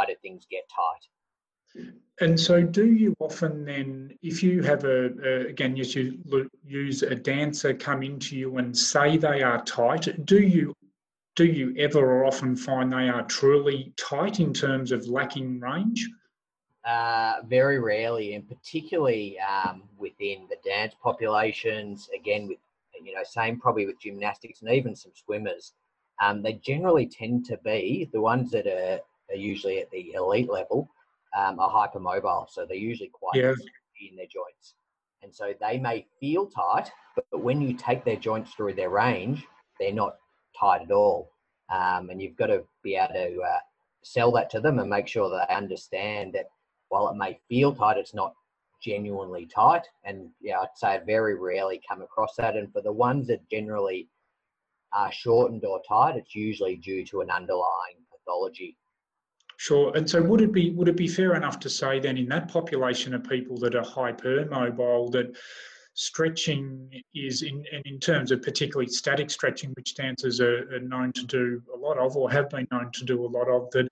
[0.05, 1.93] do things get tight?
[2.19, 6.17] And so, do you often then, if you have a, a, again, yes, you
[6.65, 10.73] use a dancer come into you and say they are tight, do you
[11.35, 16.09] do you ever or often find they are truly tight in terms of lacking range?
[16.83, 22.09] Uh, very rarely, and particularly um, within the dance populations.
[22.15, 22.57] Again, with
[23.03, 25.73] you know, same probably with gymnastics and even some swimmers.
[26.19, 28.99] Um, they generally tend to be the ones that are,
[29.29, 30.89] are usually at the elite level
[31.37, 33.53] um, are hypermobile, so they're usually quite yeah.
[34.09, 34.75] in their joints,
[35.23, 38.89] and so they may feel tight, but, but when you take their joints through their
[38.89, 39.45] range,
[39.79, 40.15] they're not
[40.59, 41.31] tight at all.
[41.69, 43.59] Um, and you've got to be able to uh,
[44.03, 46.45] sell that to them and make sure they understand that
[46.89, 48.33] while it may feel tight, it's not
[48.81, 49.83] genuinely tight.
[50.05, 52.55] And yeah, I'd say I very rarely come across that.
[52.55, 54.07] And for the ones that generally
[54.93, 58.77] are shortened or tight, it's usually due to an underlying pathology.
[59.57, 59.91] Sure.
[59.95, 62.47] And so would it be would it be fair enough to say then in that
[62.47, 65.35] population of people that are hypermobile that
[65.95, 71.11] stretching is in and in terms of particularly static stretching, which dancers are, are known
[71.13, 73.89] to do a lot of or have been known to do a lot of, that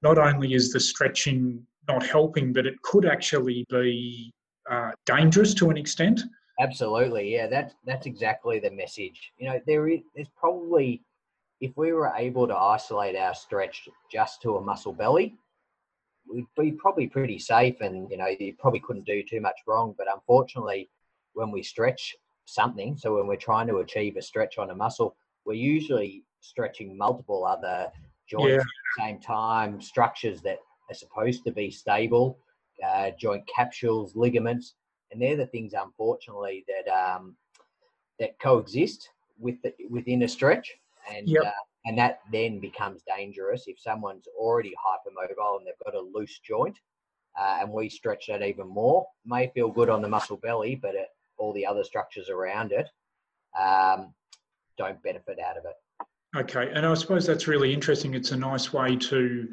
[0.00, 4.32] not only is the stretching not helping, but it could actually be
[4.70, 6.22] uh, dangerous to an extent.
[6.58, 7.46] Absolutely, yeah.
[7.48, 9.32] That that's exactly the message.
[9.36, 11.02] You know, there is there's probably
[11.62, 15.36] if we were able to isolate our stretch just to a muscle belly,
[16.28, 19.94] we'd be probably pretty safe, and you know, you probably couldn't do too much wrong.
[19.96, 20.90] But unfortunately,
[21.34, 25.14] when we stretch something, so when we're trying to achieve a stretch on a muscle,
[25.44, 27.92] we're usually stretching multiple other
[28.28, 28.56] joints yeah.
[28.56, 30.58] at the same time, structures that
[30.90, 32.38] are supposed to be stable,
[32.84, 34.74] uh, joint capsules, ligaments,
[35.12, 37.36] and they're the things, unfortunately, that um,
[38.18, 40.72] that coexist with the, within a stretch,
[41.10, 41.44] and yep.
[41.44, 41.50] uh,
[41.84, 46.78] and that then becomes dangerous if someone's already hypermobile and they've got a loose joint,
[47.38, 49.06] uh, and we stretch that even more.
[49.24, 52.88] May feel good on the muscle belly, but it, all the other structures around it
[53.58, 54.14] um,
[54.78, 56.06] don't benefit out of it.
[56.34, 58.14] Okay, and I suppose that's really interesting.
[58.14, 59.48] It's a nice way to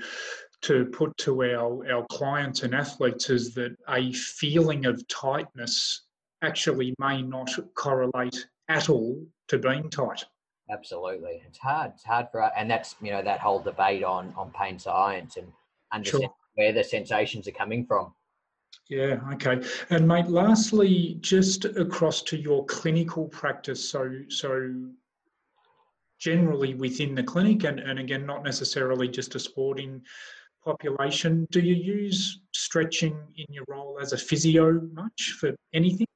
[0.61, 6.05] to put to our, our clients and athletes is that a feeling of tightness
[6.41, 10.25] actually may not correlate at all to being tight.
[10.71, 11.93] Absolutely, it's hard.
[11.95, 15.47] It's hard for, and that's you know that whole debate on on pain science and
[15.91, 16.33] understand sure.
[16.55, 18.13] where the sensations are coming from.
[18.87, 19.61] Yeah, okay.
[19.89, 23.89] And mate, lastly, just across to your clinical practice.
[23.89, 24.73] So so
[26.19, 30.01] generally within the clinic and, and again not necessarily just a sporting
[30.63, 31.47] population.
[31.49, 36.07] Do you use stretching in your role as a physio much for anything?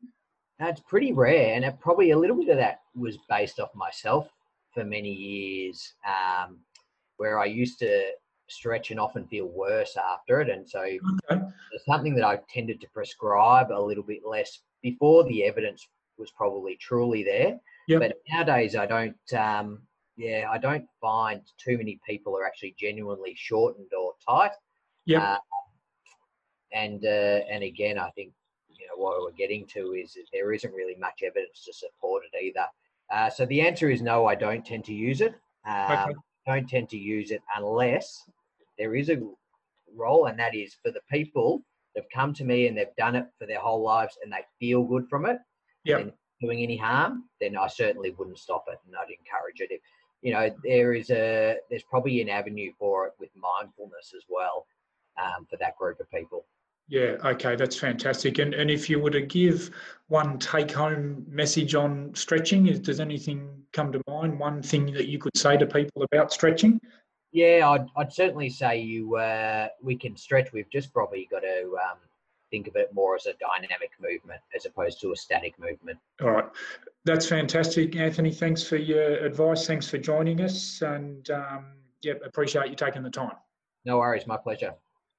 [0.60, 4.30] That's pretty rare, and probably a little bit of that was based off myself
[4.74, 6.60] for many years, um,
[7.18, 8.12] where I used to
[8.48, 11.42] stretch and often feel worse after it, and so okay.
[11.72, 16.32] it's something that I tended to prescribe a little bit less before the evidence was
[16.32, 17.60] probably truly there.
[17.88, 18.02] Yep.
[18.02, 19.34] But nowadays, I don't.
[19.34, 19.82] Um,
[20.16, 24.52] yeah, I don't find too many people are actually genuinely shortened or tight.
[25.06, 25.34] Yeah.
[25.34, 25.38] Uh,
[26.74, 28.34] and uh, and again, I think
[28.70, 32.44] you know what we're getting to is there isn't really much evidence to support it
[32.44, 32.66] either.
[33.14, 34.26] Uh, so the answer is no.
[34.26, 35.36] I don't tend to use it.
[35.68, 36.14] Um, okay.
[36.48, 38.24] Don't tend to use it unless
[38.78, 39.22] there is a
[39.96, 43.28] role, and that is for the people that've come to me and they've done it
[43.38, 45.38] for their whole lives and they feel good from it.
[45.84, 46.06] Yeah.
[46.42, 49.72] Doing any harm, then I certainly wouldn't stop it and I'd encourage it.
[49.72, 49.82] If
[50.24, 54.66] you know, there is a there's probably an avenue for it with mindfulness as well
[55.22, 56.46] um, for that group of people.
[56.88, 58.40] Yeah, okay, that's fantastic.
[58.40, 59.72] And and if you were to give
[60.08, 64.40] one take home message on stretching, is, does anything come to mind?
[64.40, 66.80] One thing that you could say to people about stretching?
[67.32, 70.52] Yeah, I'd, I'd certainly say you uh, we can stretch.
[70.52, 71.98] We've just probably got to um,
[72.52, 75.98] think of it more as a dynamic movement as opposed to a static movement.
[76.22, 76.46] All right,
[77.06, 78.32] that's fantastic, Anthony.
[78.32, 79.66] Thanks for your advice.
[79.66, 81.66] Thanks for joining us, and um,
[82.04, 83.38] yeah, appreciate you taking the time.
[83.86, 84.76] No worries, my pleasure.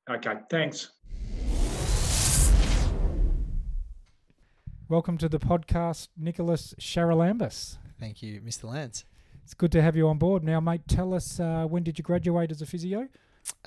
[0.08, 0.90] Okay, thanks.
[4.94, 7.78] Welcome to the podcast, Nicholas Charalambous.
[7.98, 8.70] Thank you, Mr.
[8.70, 9.04] Lance.
[9.42, 10.44] It's good to have you on board.
[10.44, 13.08] Now, mate, tell us uh, when did you graduate as a physio?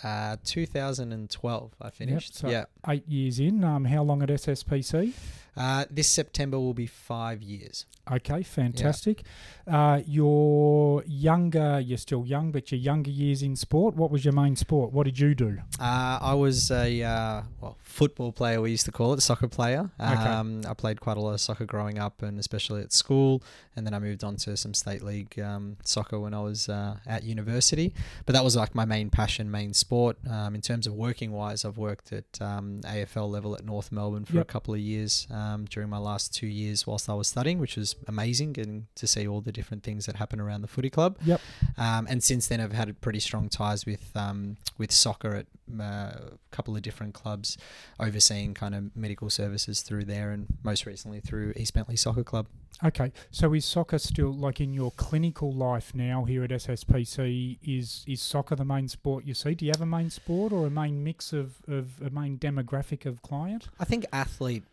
[0.01, 2.29] Uh, 2012, I finished.
[2.35, 2.63] Yep, so yeah.
[2.87, 3.65] Eight years in.
[3.65, 5.11] Um, how long at SSPC?
[5.57, 7.85] Uh, this September will be five years.
[8.11, 9.23] Okay, fantastic.
[9.67, 9.93] Yeah.
[9.95, 14.33] Uh, you're younger, you're still young, but your younger years in sport, what was your
[14.33, 14.93] main sport?
[14.93, 15.57] What did you do?
[15.79, 19.89] Uh, I was a uh, well football player, we used to call it, soccer player.
[19.99, 20.69] Um, okay.
[20.69, 23.43] I played quite a lot of soccer growing up and especially at school.
[23.75, 26.97] And then I moved on to some state league um, soccer when I was uh,
[27.05, 27.93] at university.
[28.25, 30.17] But that was like my main passion, main sport.
[30.29, 34.25] Um, in terms of working wise, I've worked at um, AFL level at North Melbourne
[34.25, 34.43] for yep.
[34.43, 37.75] a couple of years um, during my last two years whilst I was studying, which
[37.75, 41.17] was amazing getting to see all the different things that happen around the footy club.
[41.25, 41.41] Yep.
[41.77, 45.47] Um, and since then, I've had pretty strong ties with um, with soccer at
[45.79, 47.57] uh, a couple of different clubs,
[47.99, 52.47] overseeing kind of medical services through there, and most recently through East Bentleigh Soccer Club.
[52.83, 57.57] Okay, so is soccer still like in your clinical life now here at SSPC?
[57.63, 59.55] Is is soccer the main sport you see?
[59.55, 63.05] Do you have a main sport or a main mix of, of a main demographic
[63.05, 63.69] of client?
[63.79, 64.63] I think athlete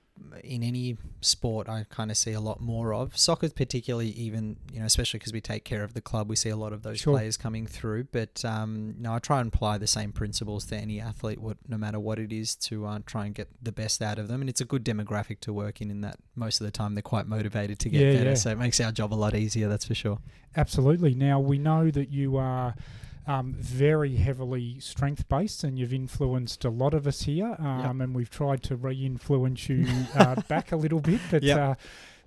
[0.43, 3.17] in any sport I kind of see a lot more of.
[3.17, 6.51] Soccer, particularly, even you know, especially because we take care of the club, we see
[6.51, 7.15] a lot of those sure.
[7.15, 8.05] players coming through.
[8.05, 11.77] But um, no, I try and apply the same principles to any athlete, what, no
[11.77, 14.41] matter what it is, to uh, try and get the best out of them.
[14.41, 15.91] And it's a good demographic to work in.
[15.91, 18.35] In that most of the time they're quite motivated to get yeah, better, yeah.
[18.35, 19.69] so it makes our job a lot easier.
[19.69, 20.19] That's for sure.
[20.57, 21.15] Absolutely.
[21.15, 22.75] Now we know that you are
[23.27, 27.57] um, very heavily strength based, and you've influenced a lot of us here.
[27.59, 28.07] Um, yep.
[28.07, 31.21] And we've tried to re influence you uh, back a little bit.
[31.31, 31.59] But yep.
[31.59, 31.75] uh,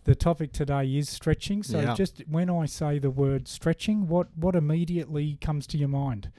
[0.06, 1.64] the topic today is stretching.
[1.64, 1.98] So, yep.
[1.98, 6.32] just when I say the word stretching, what, what immediately comes to your mind?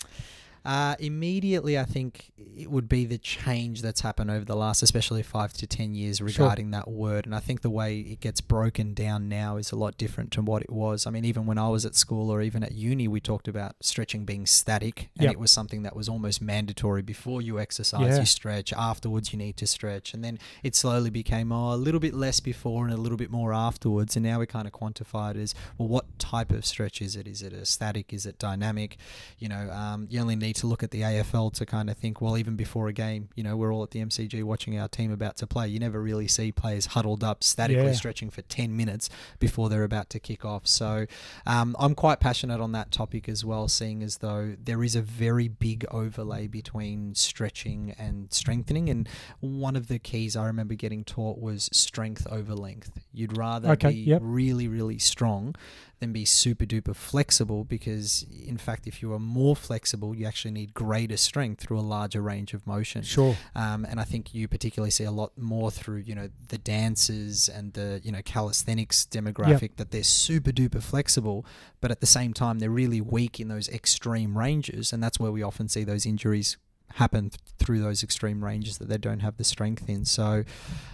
[0.69, 5.23] Uh, immediately, I think it would be the change that's happened over the last, especially
[5.23, 6.73] five to ten years, regarding sure.
[6.73, 7.25] that word.
[7.25, 10.43] And I think the way it gets broken down now is a lot different to
[10.43, 11.07] what it was.
[11.07, 13.77] I mean, even when I was at school or even at uni, we talked about
[13.81, 15.33] stretching being static, and yep.
[15.33, 17.01] it was something that was almost mandatory.
[17.01, 18.21] Before you exercise, yeah.
[18.21, 18.75] you stretch.
[18.75, 22.41] Afterwards, you need to stretch, and then it slowly became oh, a little bit less
[22.41, 24.16] before and a little bit more afterwards.
[24.16, 25.89] And now we kind of quantify it as well.
[25.89, 27.27] What type of stretch is it?
[27.27, 28.12] Is it a static?
[28.12, 28.99] Is it dynamic?
[29.39, 32.21] You know, um, you only need to look at the AFL to kind of think,
[32.21, 35.11] well, even before a game, you know, we're all at the MCG watching our team
[35.11, 35.69] about to play.
[35.69, 37.93] You never really see players huddled up, statically yeah.
[37.93, 40.67] stretching for 10 minutes before they're about to kick off.
[40.67, 41.07] So
[41.47, 45.03] um, I'm quite passionate on that topic as well, seeing as though there is a
[45.03, 48.89] very big overlay between stretching and strengthening.
[48.89, 49.09] And
[49.41, 52.91] one of the keys I remember getting taught was strength over length.
[53.13, 54.21] You'd rather okay, be yep.
[54.23, 55.55] really, really strong
[56.01, 60.51] than be super duper flexible because in fact if you are more flexible you actually
[60.51, 64.47] need greater strength through a larger range of motion sure um, and i think you
[64.47, 69.07] particularly see a lot more through you know the dancers and the you know calisthenics
[69.11, 69.77] demographic yep.
[69.77, 71.45] that they're super duper flexible
[71.81, 75.33] but at the same time they're really weak in those extreme ranges and that's where
[75.33, 76.57] we often see those injuries
[76.95, 80.05] happen th- through those extreme ranges that they don't have the strength in.
[80.05, 80.45] So,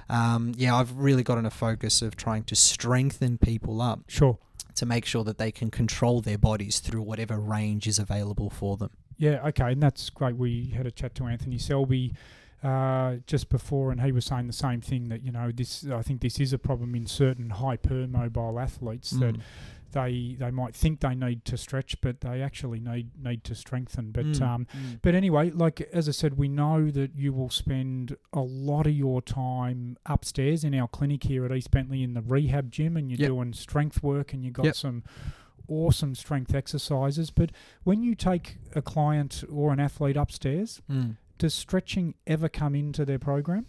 [0.09, 4.01] um, yeah, I've really gotten a focus of trying to strengthen people up.
[4.09, 4.39] Sure
[4.75, 8.77] to make sure that they can control their bodies through whatever range is available for
[8.77, 8.91] them.
[9.17, 10.37] Yeah, okay, and that's great.
[10.37, 12.15] We had a chat to Anthony Selby
[12.63, 15.87] uh, just before, and he was saying the same thing that you know this.
[15.87, 19.21] I think this is a problem in certain hypermobile athletes mm.
[19.21, 19.37] that
[19.95, 24.11] they they might think they need to stretch, but they actually need need to strengthen.
[24.11, 24.99] But mm, um, mm.
[25.01, 28.93] but anyway, like as I said, we know that you will spend a lot of
[28.93, 33.11] your time upstairs in our clinic here at East Bentleigh in the rehab gym, and
[33.11, 33.29] you're yep.
[33.29, 34.77] doing strength work, and you've got yep.
[34.77, 35.05] some
[35.69, 37.31] awesome strength exercises.
[37.31, 37.51] But
[37.85, 41.17] when you take a client or an athlete upstairs, mm.
[41.39, 43.67] does stretching ever come into their program?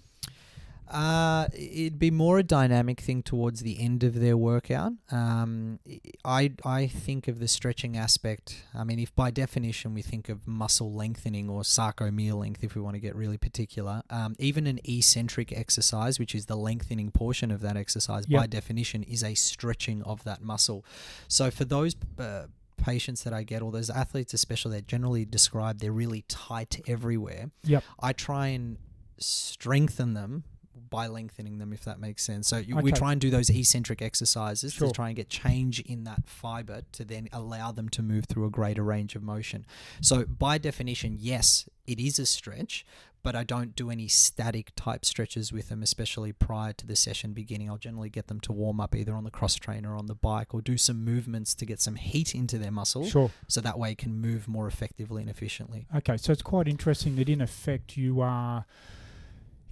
[0.88, 4.94] Uh, it'd be more a dynamic thing towards the end of their workout.
[5.12, 5.80] Um,
[6.24, 8.64] I I think of the stretching aspect.
[8.74, 12.82] I mean, if by definition we think of muscle lengthening or sarcomere length, if we
[12.82, 17.50] want to get really particular, um, even an eccentric exercise, which is the lengthening portion
[17.52, 18.42] of that exercise, yep.
[18.42, 20.86] by definition, is a stretching of that muscle.
[21.28, 22.46] So for those uh,
[22.78, 27.50] patients that I get, or those athletes especially, that generally describe they're really tight everywhere.
[27.64, 27.84] Yep.
[28.00, 28.78] I try and
[29.18, 30.44] strengthen them
[30.89, 32.47] by lengthening them, if that makes sense.
[32.47, 32.84] So you, Okay.
[32.84, 34.88] we try and do those eccentric exercises Sure.
[34.88, 38.45] to try and get change in that fiber to then allow them to move through
[38.45, 39.65] a greater range of motion.
[40.01, 42.86] So by definition, yes, it is a stretch,
[43.23, 47.34] but I don't do any static type stretches with them, especially prior to the session
[47.34, 47.69] beginning.
[47.71, 50.13] I'll generally get them to warm up either on the cross trainer or on the
[50.13, 53.32] bike or do some movements to get some heat into their muscle Sure.
[53.47, 55.88] so that way it can move more effectively and efficiently.
[55.95, 58.65] Okay, so it's quite interesting that in effect you are,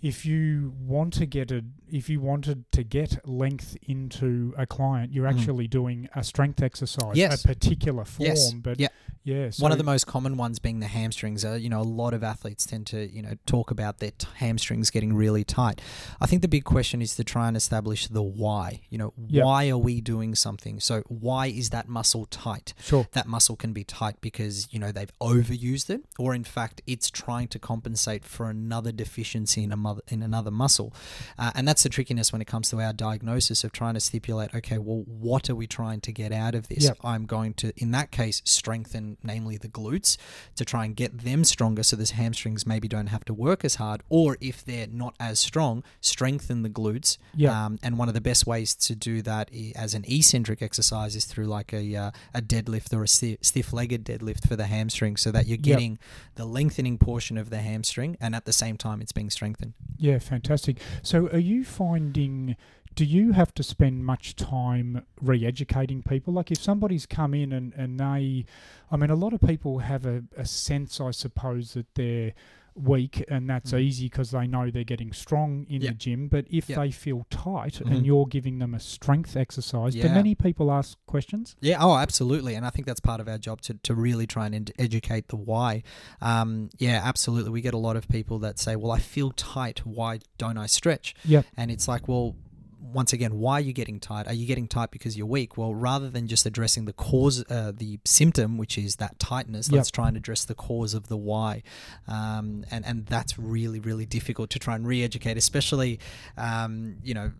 [0.04, 5.14] if you want to get a, if you wanted to get length into a client,
[5.14, 5.40] you're Mm.
[5.40, 7.44] actually doing a strength exercise, Yes.
[7.44, 8.28] a particular form.
[8.28, 8.52] Yes.
[8.54, 8.90] But Yeah.
[9.24, 11.46] yeah, One of the most common ones being the hamstrings.
[11.46, 14.28] Uh, you know, a lot of athletes tend to, you know, talk about their t-
[14.36, 15.80] hamstrings getting really tight.
[16.20, 18.82] I think the big question is to try and establish the why.
[18.90, 19.46] You know, Yeah.
[19.46, 20.82] why are we doing something?
[20.82, 22.74] So why is that muscle tight?
[22.82, 23.08] sure.
[23.14, 27.10] That muscle can be tight because, you know, they've overused it or in fact it's
[27.10, 30.94] trying to compensate for another deficiency in a mother, in another muscle.
[31.38, 34.54] Uh, and that's the trickiness when it comes to our diagnosis of trying to stipulate,
[34.56, 36.86] okay, well, what are we trying to get out of this?
[36.86, 36.98] Yep.
[37.04, 40.18] I'm going to, in that case, strengthen, namely the glutes,
[40.56, 43.76] to try and get them stronger so those hamstrings maybe don't have to work as
[43.76, 44.02] hard.
[44.10, 47.18] Or if they're not as strong, strengthen the glutes.
[47.36, 47.66] Yeah.
[47.66, 51.26] Um, and one of the best ways to do that as an eccentric exercise is
[51.26, 55.48] through like a, uh, a deadlift or a stiff-legged deadlift for the hamstring so that
[55.48, 55.62] you're Yep.
[55.64, 56.00] getting
[56.36, 59.74] the lengthening portion of the hamstring and at the same time it's being strengthened.
[59.98, 60.78] Yeah, fantastic.
[61.02, 62.56] So, are you finding?
[62.96, 66.34] Do you have to spend much time re-educating people?
[66.34, 68.46] Like, if somebody's come in and and they,
[68.92, 72.34] I mean, a lot of people have a, a sense, I suppose, that they're
[72.76, 73.80] weak, and that's Mm.
[73.82, 75.90] easy because they know they're getting strong in Yeah.
[75.92, 76.28] the gym.
[76.28, 76.78] But if Yeah.
[76.78, 77.92] they feel tight Mhm.
[77.96, 81.56] and you're giving them a strength exercise, do many people ask questions?
[81.62, 82.56] Yeah, oh, absolutely.
[82.56, 85.28] And I think that's part of our job to, to really try and ed- educate
[85.28, 85.84] the why.
[86.22, 87.52] Um, yeah, absolutely.
[87.52, 89.86] We get a lot of people that say, well, I feel tight.
[89.86, 91.16] Why don't I stretch?
[91.24, 92.36] yeah And it's like, well,
[92.84, 94.28] once again, why are you getting tight?
[94.28, 95.58] Are you getting tight because you're weak?
[95.58, 99.78] Well, rather than just addressing the cause, uh, the symptom, which is that tightness, Yep.
[99.78, 101.64] let's try and address the cause of the why.
[102.08, 106.00] Um, and, and that's really, really difficult to try and re educate, especially,
[106.38, 107.32] um, you know,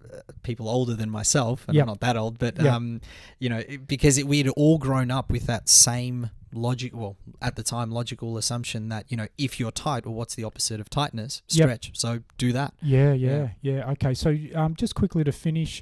[0.44, 1.66] people older than myself.
[1.68, 1.84] And Yep.
[1.84, 2.74] I'm not that old, but, Yep.
[2.74, 3.02] um,
[3.40, 7.56] you know, because it, we had all grown up with that same logic well at
[7.56, 10.90] the time logical assumption that you know if you're tight well what's the opposite of
[10.90, 11.66] tightness Yep.
[11.66, 13.90] stretch so do that Yeah, yeah, yeah.
[13.92, 15.82] Okay, so um, just quickly to finish,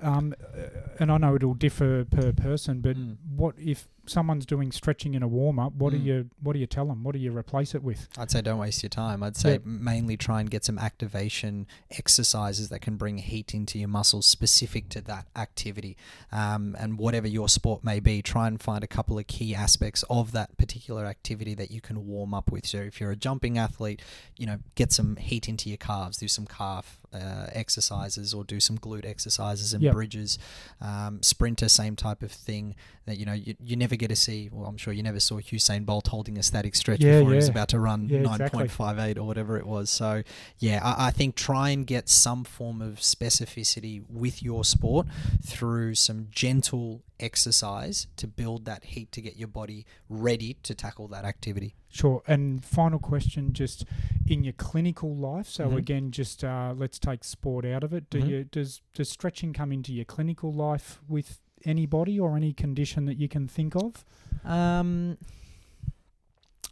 [0.00, 0.68] um, uh,
[1.00, 3.16] and I know it'll differ per person, but Mm.
[3.36, 5.72] what if someone's doing stretching in a warm up?
[5.74, 6.04] What do Mm.
[6.04, 7.02] you what do you tell them?
[7.04, 8.08] What do you replace it with?
[8.16, 9.22] I'd say don't waste your time.
[9.22, 9.66] I'd say Yep.
[9.66, 14.88] mainly try and get some activation exercises that can bring heat into your muscles specific
[14.90, 15.96] to that activity.
[16.32, 20.04] Um, and whatever your sport may be, try and find a couple of key aspects
[20.08, 22.66] of that particular activity that you can warm up with.
[22.66, 24.00] So if you're a jumping athlete,
[24.36, 28.60] you know, get some heat into your calves, do some calf uh, exercises or do
[28.60, 29.94] some glute exercises and Yep.
[29.94, 30.38] bridges.
[30.80, 32.74] Um, sprinter, same type of thing
[33.06, 35.40] that, you know, you, you never get to see, well, I'm sure you never saw
[35.40, 38.34] Usain Bolt holding a static stretch Yeah, before he was about to run Yeah, nine
[38.34, 38.58] exactly.
[38.58, 39.88] point five eight or whatever it was.
[39.90, 40.22] So
[40.58, 45.06] yeah, I, I think try and get some form of specificity with your sport
[45.42, 51.08] through some gentle exercise to build that heat to get your body ready to tackle
[51.08, 51.74] that activity.
[51.90, 52.22] Sure.
[52.26, 53.84] And final question, just
[54.26, 55.48] in your clinical life.
[55.48, 55.76] So Mhm.
[55.76, 58.10] again, just uh, let's take sport out of it.
[58.10, 58.28] Do Mhm.
[58.28, 63.16] you does does stretching come into your clinical life with anybody or any condition that
[63.18, 64.04] you can think of?
[64.44, 65.16] Um,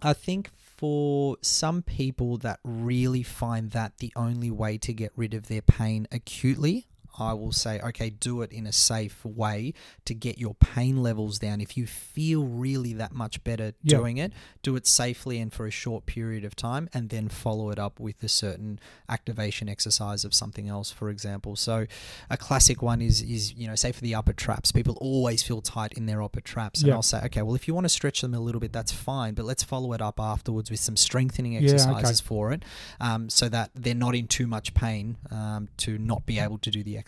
[0.03, 5.33] I think for some people that really find that the only way to get rid
[5.33, 6.87] of their pain acutely,
[7.19, 9.73] I will say, okay, do it in a safe way
[10.05, 11.61] to get your pain levels down.
[11.61, 13.99] If you feel really that much better Yeah.
[13.99, 17.71] doing it, do it safely and for a short period of time, and then follow
[17.71, 21.57] it up with a certain activation exercise of something else, for example.
[21.57, 21.87] So,
[22.31, 25.61] a classic one is is you know, say for the upper traps, people always feel
[25.63, 26.95] tight in their upper traps, and Yeah.
[26.97, 29.35] I'll say, okay, well, if you want to stretch them a little bit, that's fine,
[29.35, 31.73] but let's follow it up afterwards with some strengthening Yeah, okay.
[31.73, 32.65] exercises for it,
[33.01, 36.71] um, so that they're not in too much pain um, to not be able to
[36.71, 37.06] do the exercise.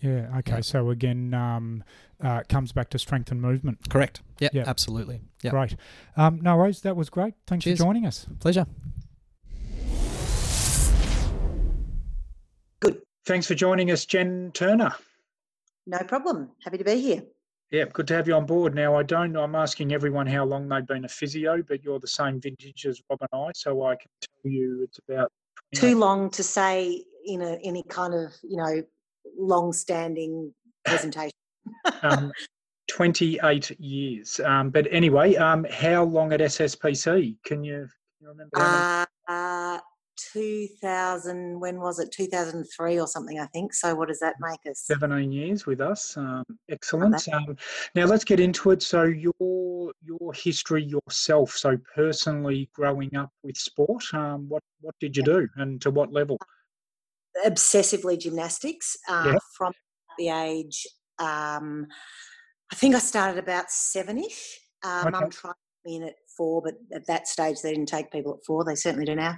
[0.00, 0.28] Yeah.
[0.38, 0.54] Okay.
[0.56, 0.60] Yeah.
[0.60, 1.84] So again, um,
[2.22, 3.88] uh, comes back to strength and movement.
[3.88, 4.22] Correct.
[4.38, 4.64] Yeah, Yeah.
[4.66, 5.20] absolutely.
[5.42, 5.76] Yeah, Great.
[6.16, 6.80] Um, no worries.
[6.82, 7.34] That was great.
[7.46, 7.78] Thanks Cheers.
[7.78, 8.26] for joining us.
[8.40, 8.66] pleasure.
[12.80, 13.02] Good.
[13.26, 14.92] Thanks for joining us, Jen Turner.
[15.86, 16.50] No problem.
[16.64, 17.22] Happy to be here.
[17.70, 18.74] Yeah, good to have you on board.
[18.74, 22.06] Now, I don't, I'm asking everyone how long they've been a physio, but you're the
[22.06, 25.32] same vintage as Rob and I, so I can tell you it's about
[25.74, 28.82] 28 Too long to say in a any kind of you know
[29.36, 30.52] long-standing
[30.84, 31.32] presentation.
[32.02, 32.32] um,
[32.90, 34.40] 28 years.
[34.44, 37.36] Um, but anyway, um, how long at SSPC?
[37.44, 37.88] Can you, can
[38.20, 38.50] you remember?
[38.58, 39.78] uh, uh,
[40.32, 42.12] 2000, when was it?
[42.12, 43.72] 2003 or something, I think.
[43.74, 44.84] So what does that make us?
[44.86, 46.16] 17 years with us.
[46.16, 47.26] Um, excellent.
[47.32, 47.56] Um,
[47.94, 48.82] now let's get into it.
[48.82, 51.52] So your your history yourself.
[51.52, 56.12] So personally, growing up with sport, um, what what did you do, and to what
[56.12, 56.38] level?
[57.46, 59.72] Obsessively gymnastics uh, from
[60.18, 60.86] the age.
[61.18, 61.86] Um,
[62.70, 64.54] I think I started about sevenish.
[64.84, 65.16] Um, okay.
[65.16, 68.44] I'm trying to in at four, but at that stage they didn't take people at
[68.46, 68.64] four.
[68.64, 69.36] They certainly do now.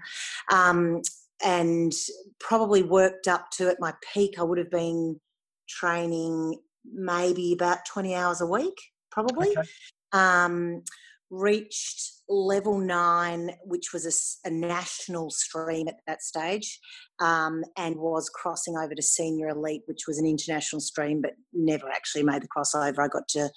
[0.52, 1.02] Um,
[1.44, 1.92] and
[2.38, 5.20] probably worked up to at my peak, I would have been
[5.68, 6.58] training
[6.92, 8.76] maybe about 20 hours a week,
[9.10, 9.50] probably.
[9.50, 9.68] Okay.
[10.12, 10.82] Um,
[11.30, 14.06] reached level nine, which was
[14.44, 16.78] a, a national stream at that stage,
[17.20, 21.88] um, and was crossing over to senior elite, which was an international stream, but never
[21.88, 22.98] actually made the crossover.
[22.98, 23.50] I got to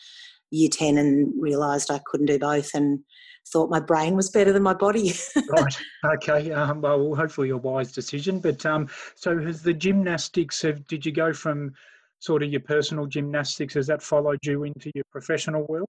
[0.51, 2.99] year 10 and realised I couldn't do both and
[3.51, 5.13] thought my brain was better than my body.
[5.49, 5.78] right.
[6.05, 6.51] Okay.
[6.51, 8.39] Um, well, hopefully a wise decision.
[8.39, 11.74] But um, so has the gymnastics, have, did you go from
[12.20, 15.88] sort of your personal gymnastics, has that followed you into your professional world?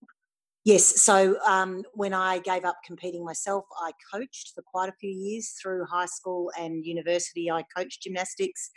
[0.64, 1.02] Yes.
[1.02, 5.54] So um, when I gave up competing myself, I coached for quite a few years
[5.60, 7.50] through high school and university.
[7.50, 8.70] I coached gymnastics.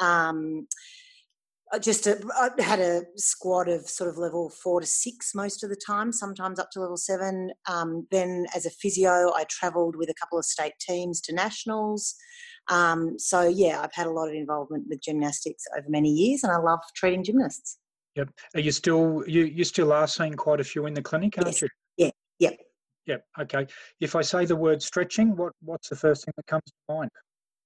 [0.00, 0.68] Um,
[1.80, 5.70] just a, I had a squad of sort of level four to six most of
[5.70, 7.52] the time, sometimes up to level seven.
[7.66, 12.14] Um, then, as a physio, I travelled with a couple of state teams to nationals.
[12.68, 16.52] Um, so, yeah, I've had a lot of involvement with gymnastics over many years, and
[16.52, 17.78] I love treating gymnasts.
[18.16, 18.28] Yep.
[18.54, 21.48] Are you still you you still are seeing quite a few in the clinic, aren't
[21.48, 21.62] yes.
[21.62, 21.68] you?
[21.96, 22.10] Yeah.
[22.40, 22.58] Yep.
[23.06, 23.24] Yep.
[23.40, 23.66] Okay.
[24.00, 27.10] If I say the word stretching, what what's the first thing that comes to mind?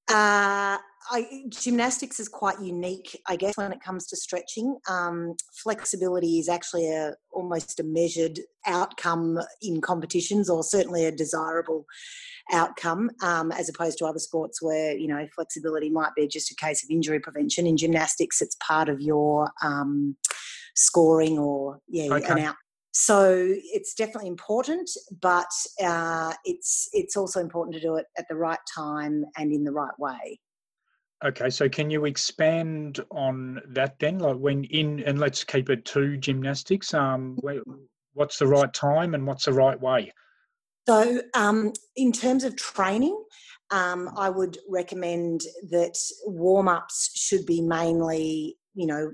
[0.08, 0.78] Uh,
[1.10, 4.76] I, gymnastics is quite unique, I guess, when it comes to stretching.
[4.88, 5.34] Um,
[5.64, 11.86] flexibility is actually a almost a measured outcome in competitions, or certainly a desirable
[12.52, 16.54] outcome, um, as opposed to other sports where you know flexibility might be just a
[16.54, 17.66] case of injury prevention.
[17.66, 20.16] In gymnastics, it's part of your um,
[20.74, 22.32] scoring or yeah okay.
[22.32, 22.56] an out
[22.98, 24.88] so it's definitely important,
[25.20, 25.50] but
[25.84, 29.70] uh, it's it's also important to do it at the right time and in the
[29.70, 30.40] right way.
[31.22, 34.18] Okay, so can you expand on that then?
[34.18, 36.94] Like when in, and let's keep it to gymnastics.
[36.94, 37.38] Um,
[38.14, 40.10] what's the right time and what's the right way?
[40.88, 43.20] So, um, in terms of training,
[43.70, 49.10] um, I would recommend that warm ups should be mainly, you know,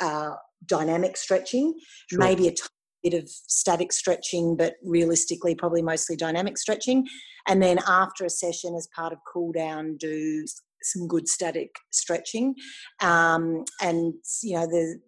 [0.00, 0.34] uh,
[0.66, 1.74] dynamic stretching,
[2.10, 2.18] sure.
[2.18, 2.54] maybe a
[3.02, 7.06] bit of static stretching, but realistically, probably mostly dynamic stretching.
[7.48, 10.44] And then after a session, as part of cool down, do
[10.82, 12.54] some good static stretching.
[13.00, 15.00] Um, and, you know, the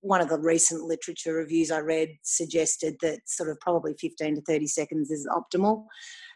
[0.00, 4.40] one of the recent literature reviews I read suggested that sort of probably 15 to
[4.42, 5.84] 30 seconds is optimal,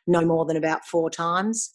[0.06, 1.70] no more than about four times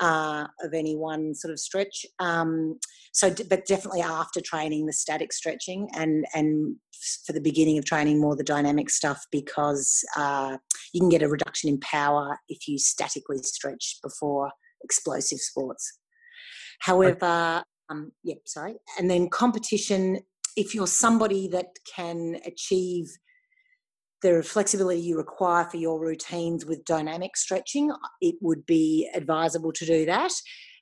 [0.00, 2.06] uh, of any one sort of stretch.
[2.18, 2.78] Um,
[3.12, 6.76] so, but definitely after training, the static stretching, and and
[7.26, 10.56] for the beginning of training, more the dynamic stuff because uh,
[10.92, 14.50] you can get a reduction in power if you statically stretch before
[14.84, 15.98] explosive sports.
[16.80, 20.20] However, um, yeah, sorry, and then competition.
[20.58, 23.06] If you're somebody that can achieve
[24.22, 29.86] the flexibility you require for your routines with dynamic stretching, it would be advisable to
[29.86, 30.32] do that.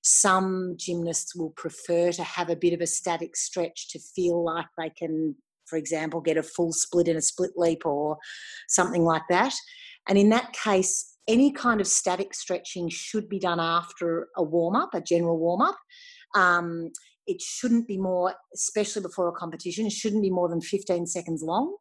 [0.02, 4.64] Some gymnasts will prefer to have a bit of a static stretch to feel like
[4.78, 8.16] they can, for example, get a full split in a split leap or
[8.68, 9.52] something like that.
[10.08, 14.74] And in that case, any kind of static stretching should be done after a warm
[14.74, 15.76] up, a general warm up.
[16.34, 16.92] Um,
[17.26, 21.42] it shouldn't be more, especially before a competition, it shouldn't be more than 15 seconds
[21.42, 21.76] long.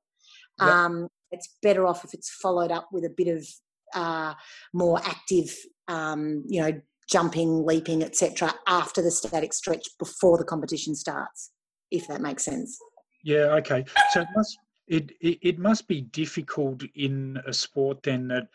[0.59, 0.69] Yep.
[0.69, 3.47] Um, it's better off if it's followed up with a bit of
[3.93, 4.33] uh,
[4.73, 5.53] more active,
[5.87, 11.51] um, you know, jumping, leaping, etc., after the static stretch before the competition starts,
[11.91, 12.77] if that makes sense.
[13.23, 13.55] Yeah.
[13.55, 13.85] Okay.
[14.11, 18.47] So it must it, it, it must be difficult in a sport then that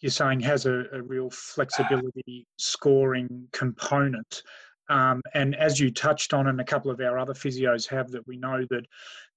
[0.00, 4.42] you're saying has a, a real flexibility scoring component
[4.88, 8.26] um, and as you touched on, and a couple of our other physios have, that
[8.26, 8.86] we know that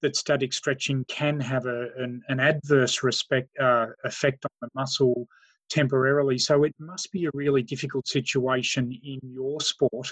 [0.02, 5.28] that static stretching can have a, an, an adverse respect, uh, effect on the muscle
[5.70, 6.38] temporarily.
[6.38, 10.12] So it must be a really difficult situation in your sport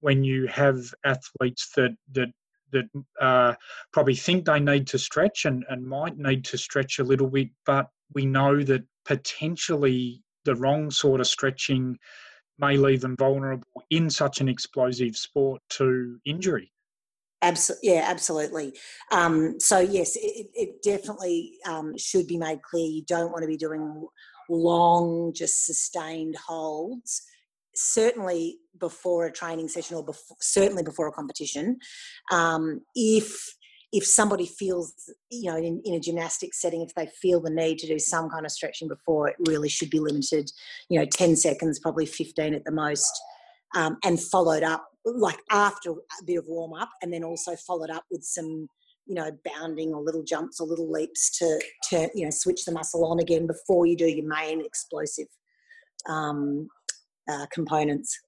[0.00, 2.28] when you have athletes that that
[2.70, 2.84] that
[3.20, 3.54] uh,
[3.92, 7.48] probably think they need to stretch and, and might need to stretch a little bit,
[7.64, 11.98] but we know that potentially the wrong sort of stretching
[12.58, 16.72] may leave them vulnerable in such an explosive sport to injury.
[17.40, 18.72] Absolutely, yeah, absolutely.
[19.12, 23.48] Um, so yes, it, it definitely um, should be made clear you don't want to
[23.48, 24.06] be doing
[24.48, 27.22] long, just sustained holds,
[27.74, 31.78] certainly before a training session or before, certainly before a competition,
[32.32, 33.54] um, if
[33.92, 34.92] if somebody feels,
[35.30, 38.28] you know, in, in a gymnastic setting, if they feel the need to do some
[38.28, 40.50] kind of stretching before, it really should be limited,
[40.90, 43.10] you know, 10 seconds, probably 15 at the most,
[43.74, 47.88] um, and followed up like after a bit of warm up, and then also followed
[47.88, 48.68] up with some,
[49.06, 52.72] you know, bounding or little jumps or little leaps to, to you know, switch the
[52.72, 55.28] muscle on again before you do your main explosive
[56.06, 56.68] um,
[57.30, 58.18] uh, components.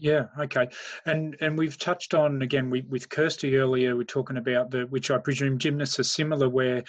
[0.00, 0.66] Yeah, okay.
[1.04, 5.10] And and we've touched on again we, with Kirsty earlier, we're talking about the which
[5.10, 6.82] I presume gymnasts are similar where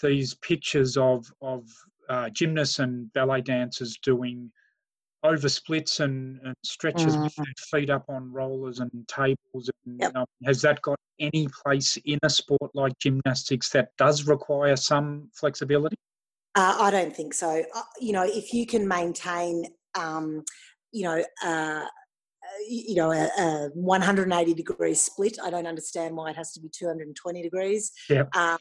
[0.00, 1.66] these pictures of of
[2.08, 4.52] uh, gymnasts and ballet dancers doing
[5.24, 7.24] over splits and, and stretches mm.
[7.24, 9.70] with their feet up on rollers and tables.
[9.86, 10.12] And, yep.
[10.14, 15.30] um, has that got any place in a sport like gymnastics that does require some
[15.32, 15.96] flexibility?
[16.54, 17.64] Uh, I don't think so.
[17.74, 20.44] Uh, you know, if you can maintain, um,
[20.92, 21.86] you know, uh,
[22.68, 25.38] you know, a, a, 180 degree split.
[25.42, 27.92] I don't understand why it has to be 220 degrees.
[28.08, 28.24] Yeah.
[28.34, 28.58] Um,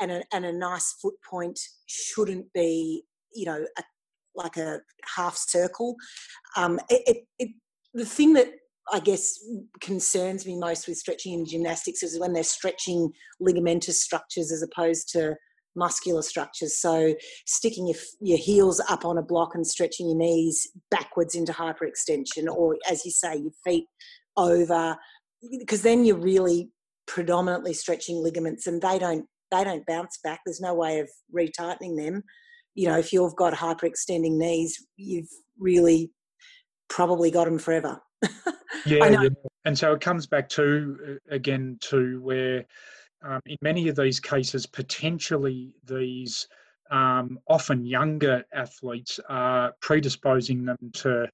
[0.00, 3.04] and a, and a nice foot point shouldn't be,
[3.34, 3.82] you know, a,
[4.34, 4.80] like a
[5.16, 5.96] half circle.
[6.56, 7.48] Um, it, it, it,
[7.94, 8.48] the thing that
[8.92, 9.38] I guess
[9.80, 15.08] concerns me most with stretching in gymnastics is when they're stretching ligamentous structures as opposed
[15.10, 15.36] to
[15.74, 16.80] muscular structures.
[16.80, 17.14] So
[17.46, 22.46] sticking your, your heels up on a block and stretching your knees backwards into hyperextension,
[22.48, 23.86] or as you say, your feet
[24.36, 24.96] over,
[25.58, 26.70] because then you're really
[27.06, 30.40] predominantly stretching ligaments, and they don't they don't bounce back.
[30.44, 32.22] There's no way of retightening them.
[32.74, 36.10] You know, if you've got hyperextending knees, you've really
[36.88, 38.00] probably got them forever.
[38.86, 39.28] yeah, yeah,
[39.64, 42.64] and so it comes back to uh, again to where
[43.24, 46.46] um, in many of these cases, potentially these
[46.90, 51.28] um, often younger athletes are predisposing them to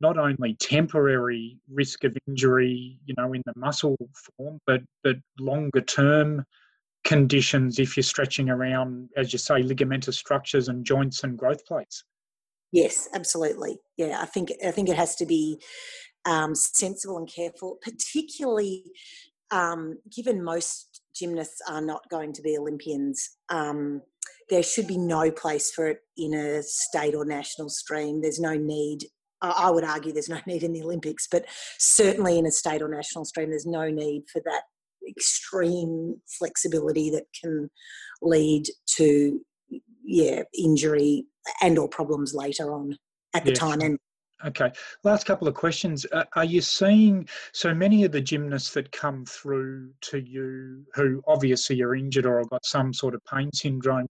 [0.00, 3.96] not only temporary risk of injury, you know, in the muscle
[4.36, 6.44] form, but but longer term
[7.04, 12.04] conditions if you're stretching around, as you say, ligamentous structures and joints and growth plates.
[12.70, 13.78] Yes, absolutely.
[13.96, 15.60] Yeah, I think I think it has to be
[16.24, 18.84] um, sensible and careful, particularly
[19.50, 23.36] um, given most gymnasts are not going to be Olympians.
[23.48, 24.02] Um,
[24.50, 28.20] there should be no place for it in a state or national stream.
[28.22, 29.00] There's no need.
[29.40, 31.44] I would argue there's no need in the Olympics, but
[31.78, 34.62] certainly in a state or national stream, there's no need for that
[35.08, 37.70] extreme flexibility that can
[38.20, 38.66] lead
[38.96, 39.40] to
[40.04, 41.24] yeah injury
[41.62, 42.96] and or problems later on
[43.34, 43.56] at the yeah.
[43.58, 43.98] time and
[44.46, 44.70] Okay.
[45.02, 46.06] Last couple of questions.
[46.12, 51.22] Uh, are you seeing so many of the gymnasts that come through to you who
[51.26, 54.06] obviously are injured or have got some sort of pain syndrome?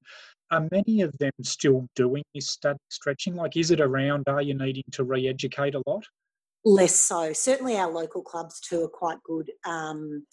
[0.51, 3.37] Are many of them still doing this static stretching?
[3.37, 4.25] Like, is it around?
[4.29, 6.05] Are you needing to re educate a lot?
[6.65, 7.33] Less so.
[7.33, 9.51] Certainly, our local clubs too are quite good.
[9.67, 10.27] Um,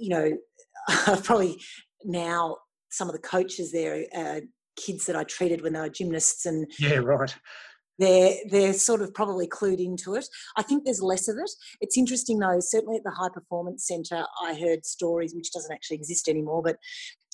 [0.00, 0.36] you know,
[1.22, 1.60] probably
[2.04, 2.56] now
[2.90, 4.40] some of the coaches there are
[4.76, 7.34] kids that I treated when they were gymnasts and yeah, right
[7.98, 10.26] they're they're sort of probably clued into it.
[10.56, 11.50] I think there's less of it.
[11.80, 12.60] It's interesting though.
[12.60, 16.76] Certainly at the High Performance Centre, I heard stories which doesn't actually exist anymore, but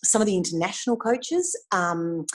[0.02, 1.56] some of the international coaches.
[1.72, 2.26] Um,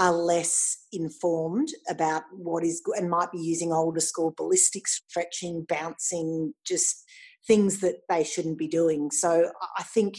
[0.00, 5.66] are less informed about what is good and might be using older school ballistic stretching,
[5.68, 7.04] bouncing, just
[7.48, 9.10] things that they shouldn't be doing.
[9.10, 10.18] So I think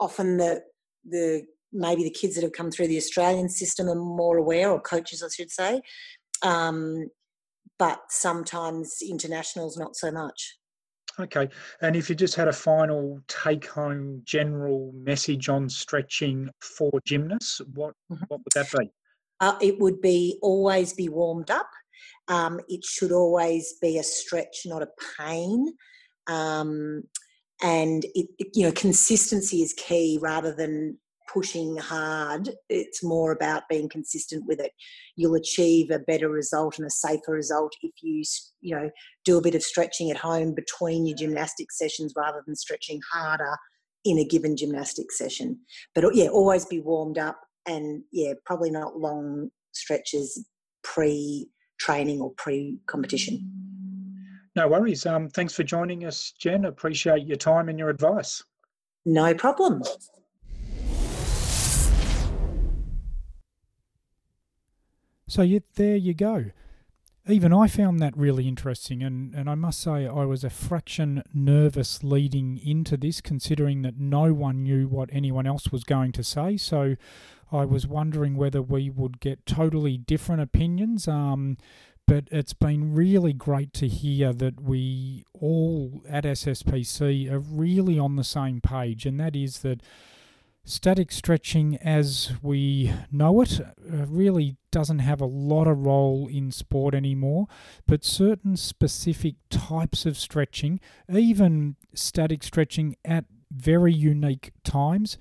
[0.00, 0.62] often the
[1.08, 4.80] the maybe the kids that have come through the Australian system are more aware, or
[4.80, 5.82] coaches, I should say,
[6.42, 7.08] um,
[7.78, 10.56] but sometimes internationals not so much.
[11.18, 11.48] Okay,
[11.80, 17.94] and if you just had a final take-home general message on stretching for gymnasts, what
[18.10, 18.24] mm-hmm.
[18.28, 18.90] what would that be?
[19.40, 21.70] Uh, it would be always be warmed up.
[22.28, 25.74] Um, it should always be a stretch, not a pain.
[26.26, 27.04] Um,
[27.62, 30.98] and it, it, you know, consistency is key rather than
[31.32, 32.50] pushing hard.
[32.68, 34.72] It's more about being consistent with it.
[35.16, 38.22] You'll achieve a better result and a safer result if you,
[38.60, 38.90] you know,
[39.24, 43.56] do a bit of stretching at home between your gymnastic sessions rather than stretching harder
[44.04, 45.58] in a given gymnastic session.
[45.94, 50.46] But yeah, always be warmed up and yeah, probably not long stretches
[50.82, 51.48] pre
[51.78, 53.50] training or pre competition.
[54.54, 55.04] No worries.
[55.04, 56.64] Um, thanks for joining us, Jen.
[56.64, 58.42] Appreciate your time and your advice.
[59.04, 59.82] No problem.
[65.28, 66.46] So you, there you go.
[67.28, 71.24] Even I found that really interesting, and, and I must say I was a fraction
[71.34, 76.22] nervous leading into this, considering that no one knew what anyone else was going to
[76.22, 76.56] say.
[76.56, 76.94] So
[77.50, 81.08] I was wondering whether we would get totally different opinions.
[81.08, 81.56] Um,
[82.06, 88.14] but it's been really great to hear that we all at SSPC are really on
[88.14, 89.82] the same page, and that is that
[90.66, 96.50] static stretching as we know it uh, really doesn't have a lot of role in
[96.50, 97.46] sport anymore,
[97.86, 105.16] but certain specific types of stretching, even static stretching at very unique times,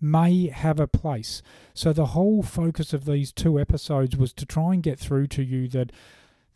[0.00, 1.42] may have a place.
[1.74, 5.42] So, the whole focus of these two episodes was to try and get through to
[5.44, 5.92] you that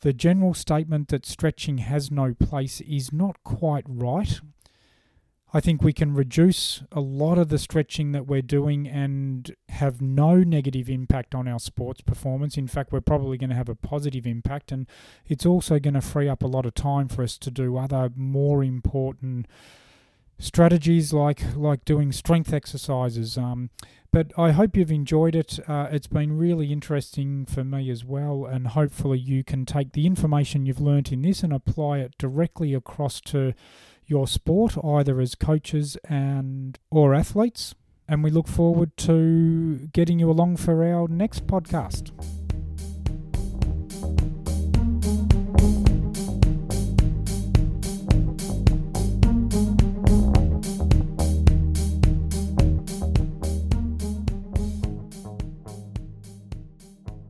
[0.01, 4.41] the general statement that stretching has no place is not quite right.
[5.55, 10.01] I think we can reduce a lot of the stretching that we're doing and have
[10.01, 12.57] no negative impact on our sports performance.
[12.57, 14.87] In fact, we're probably going to have a positive impact, and
[15.27, 18.11] it's also going to free up a lot of time for us to do other
[18.17, 19.47] more important
[20.39, 23.37] strategies like like doing strength exercises.
[23.39, 23.71] Um,
[24.11, 25.59] but I hope you've enjoyed it.
[25.67, 30.07] Uh, it's been really interesting for me as well, and hopefully you can take the
[30.07, 33.55] information you've learnt in this and apply it directly across to
[34.07, 37.75] your sport, either as coaches and or athletes.
[38.09, 42.11] And we look forward to getting you along for our next podcast.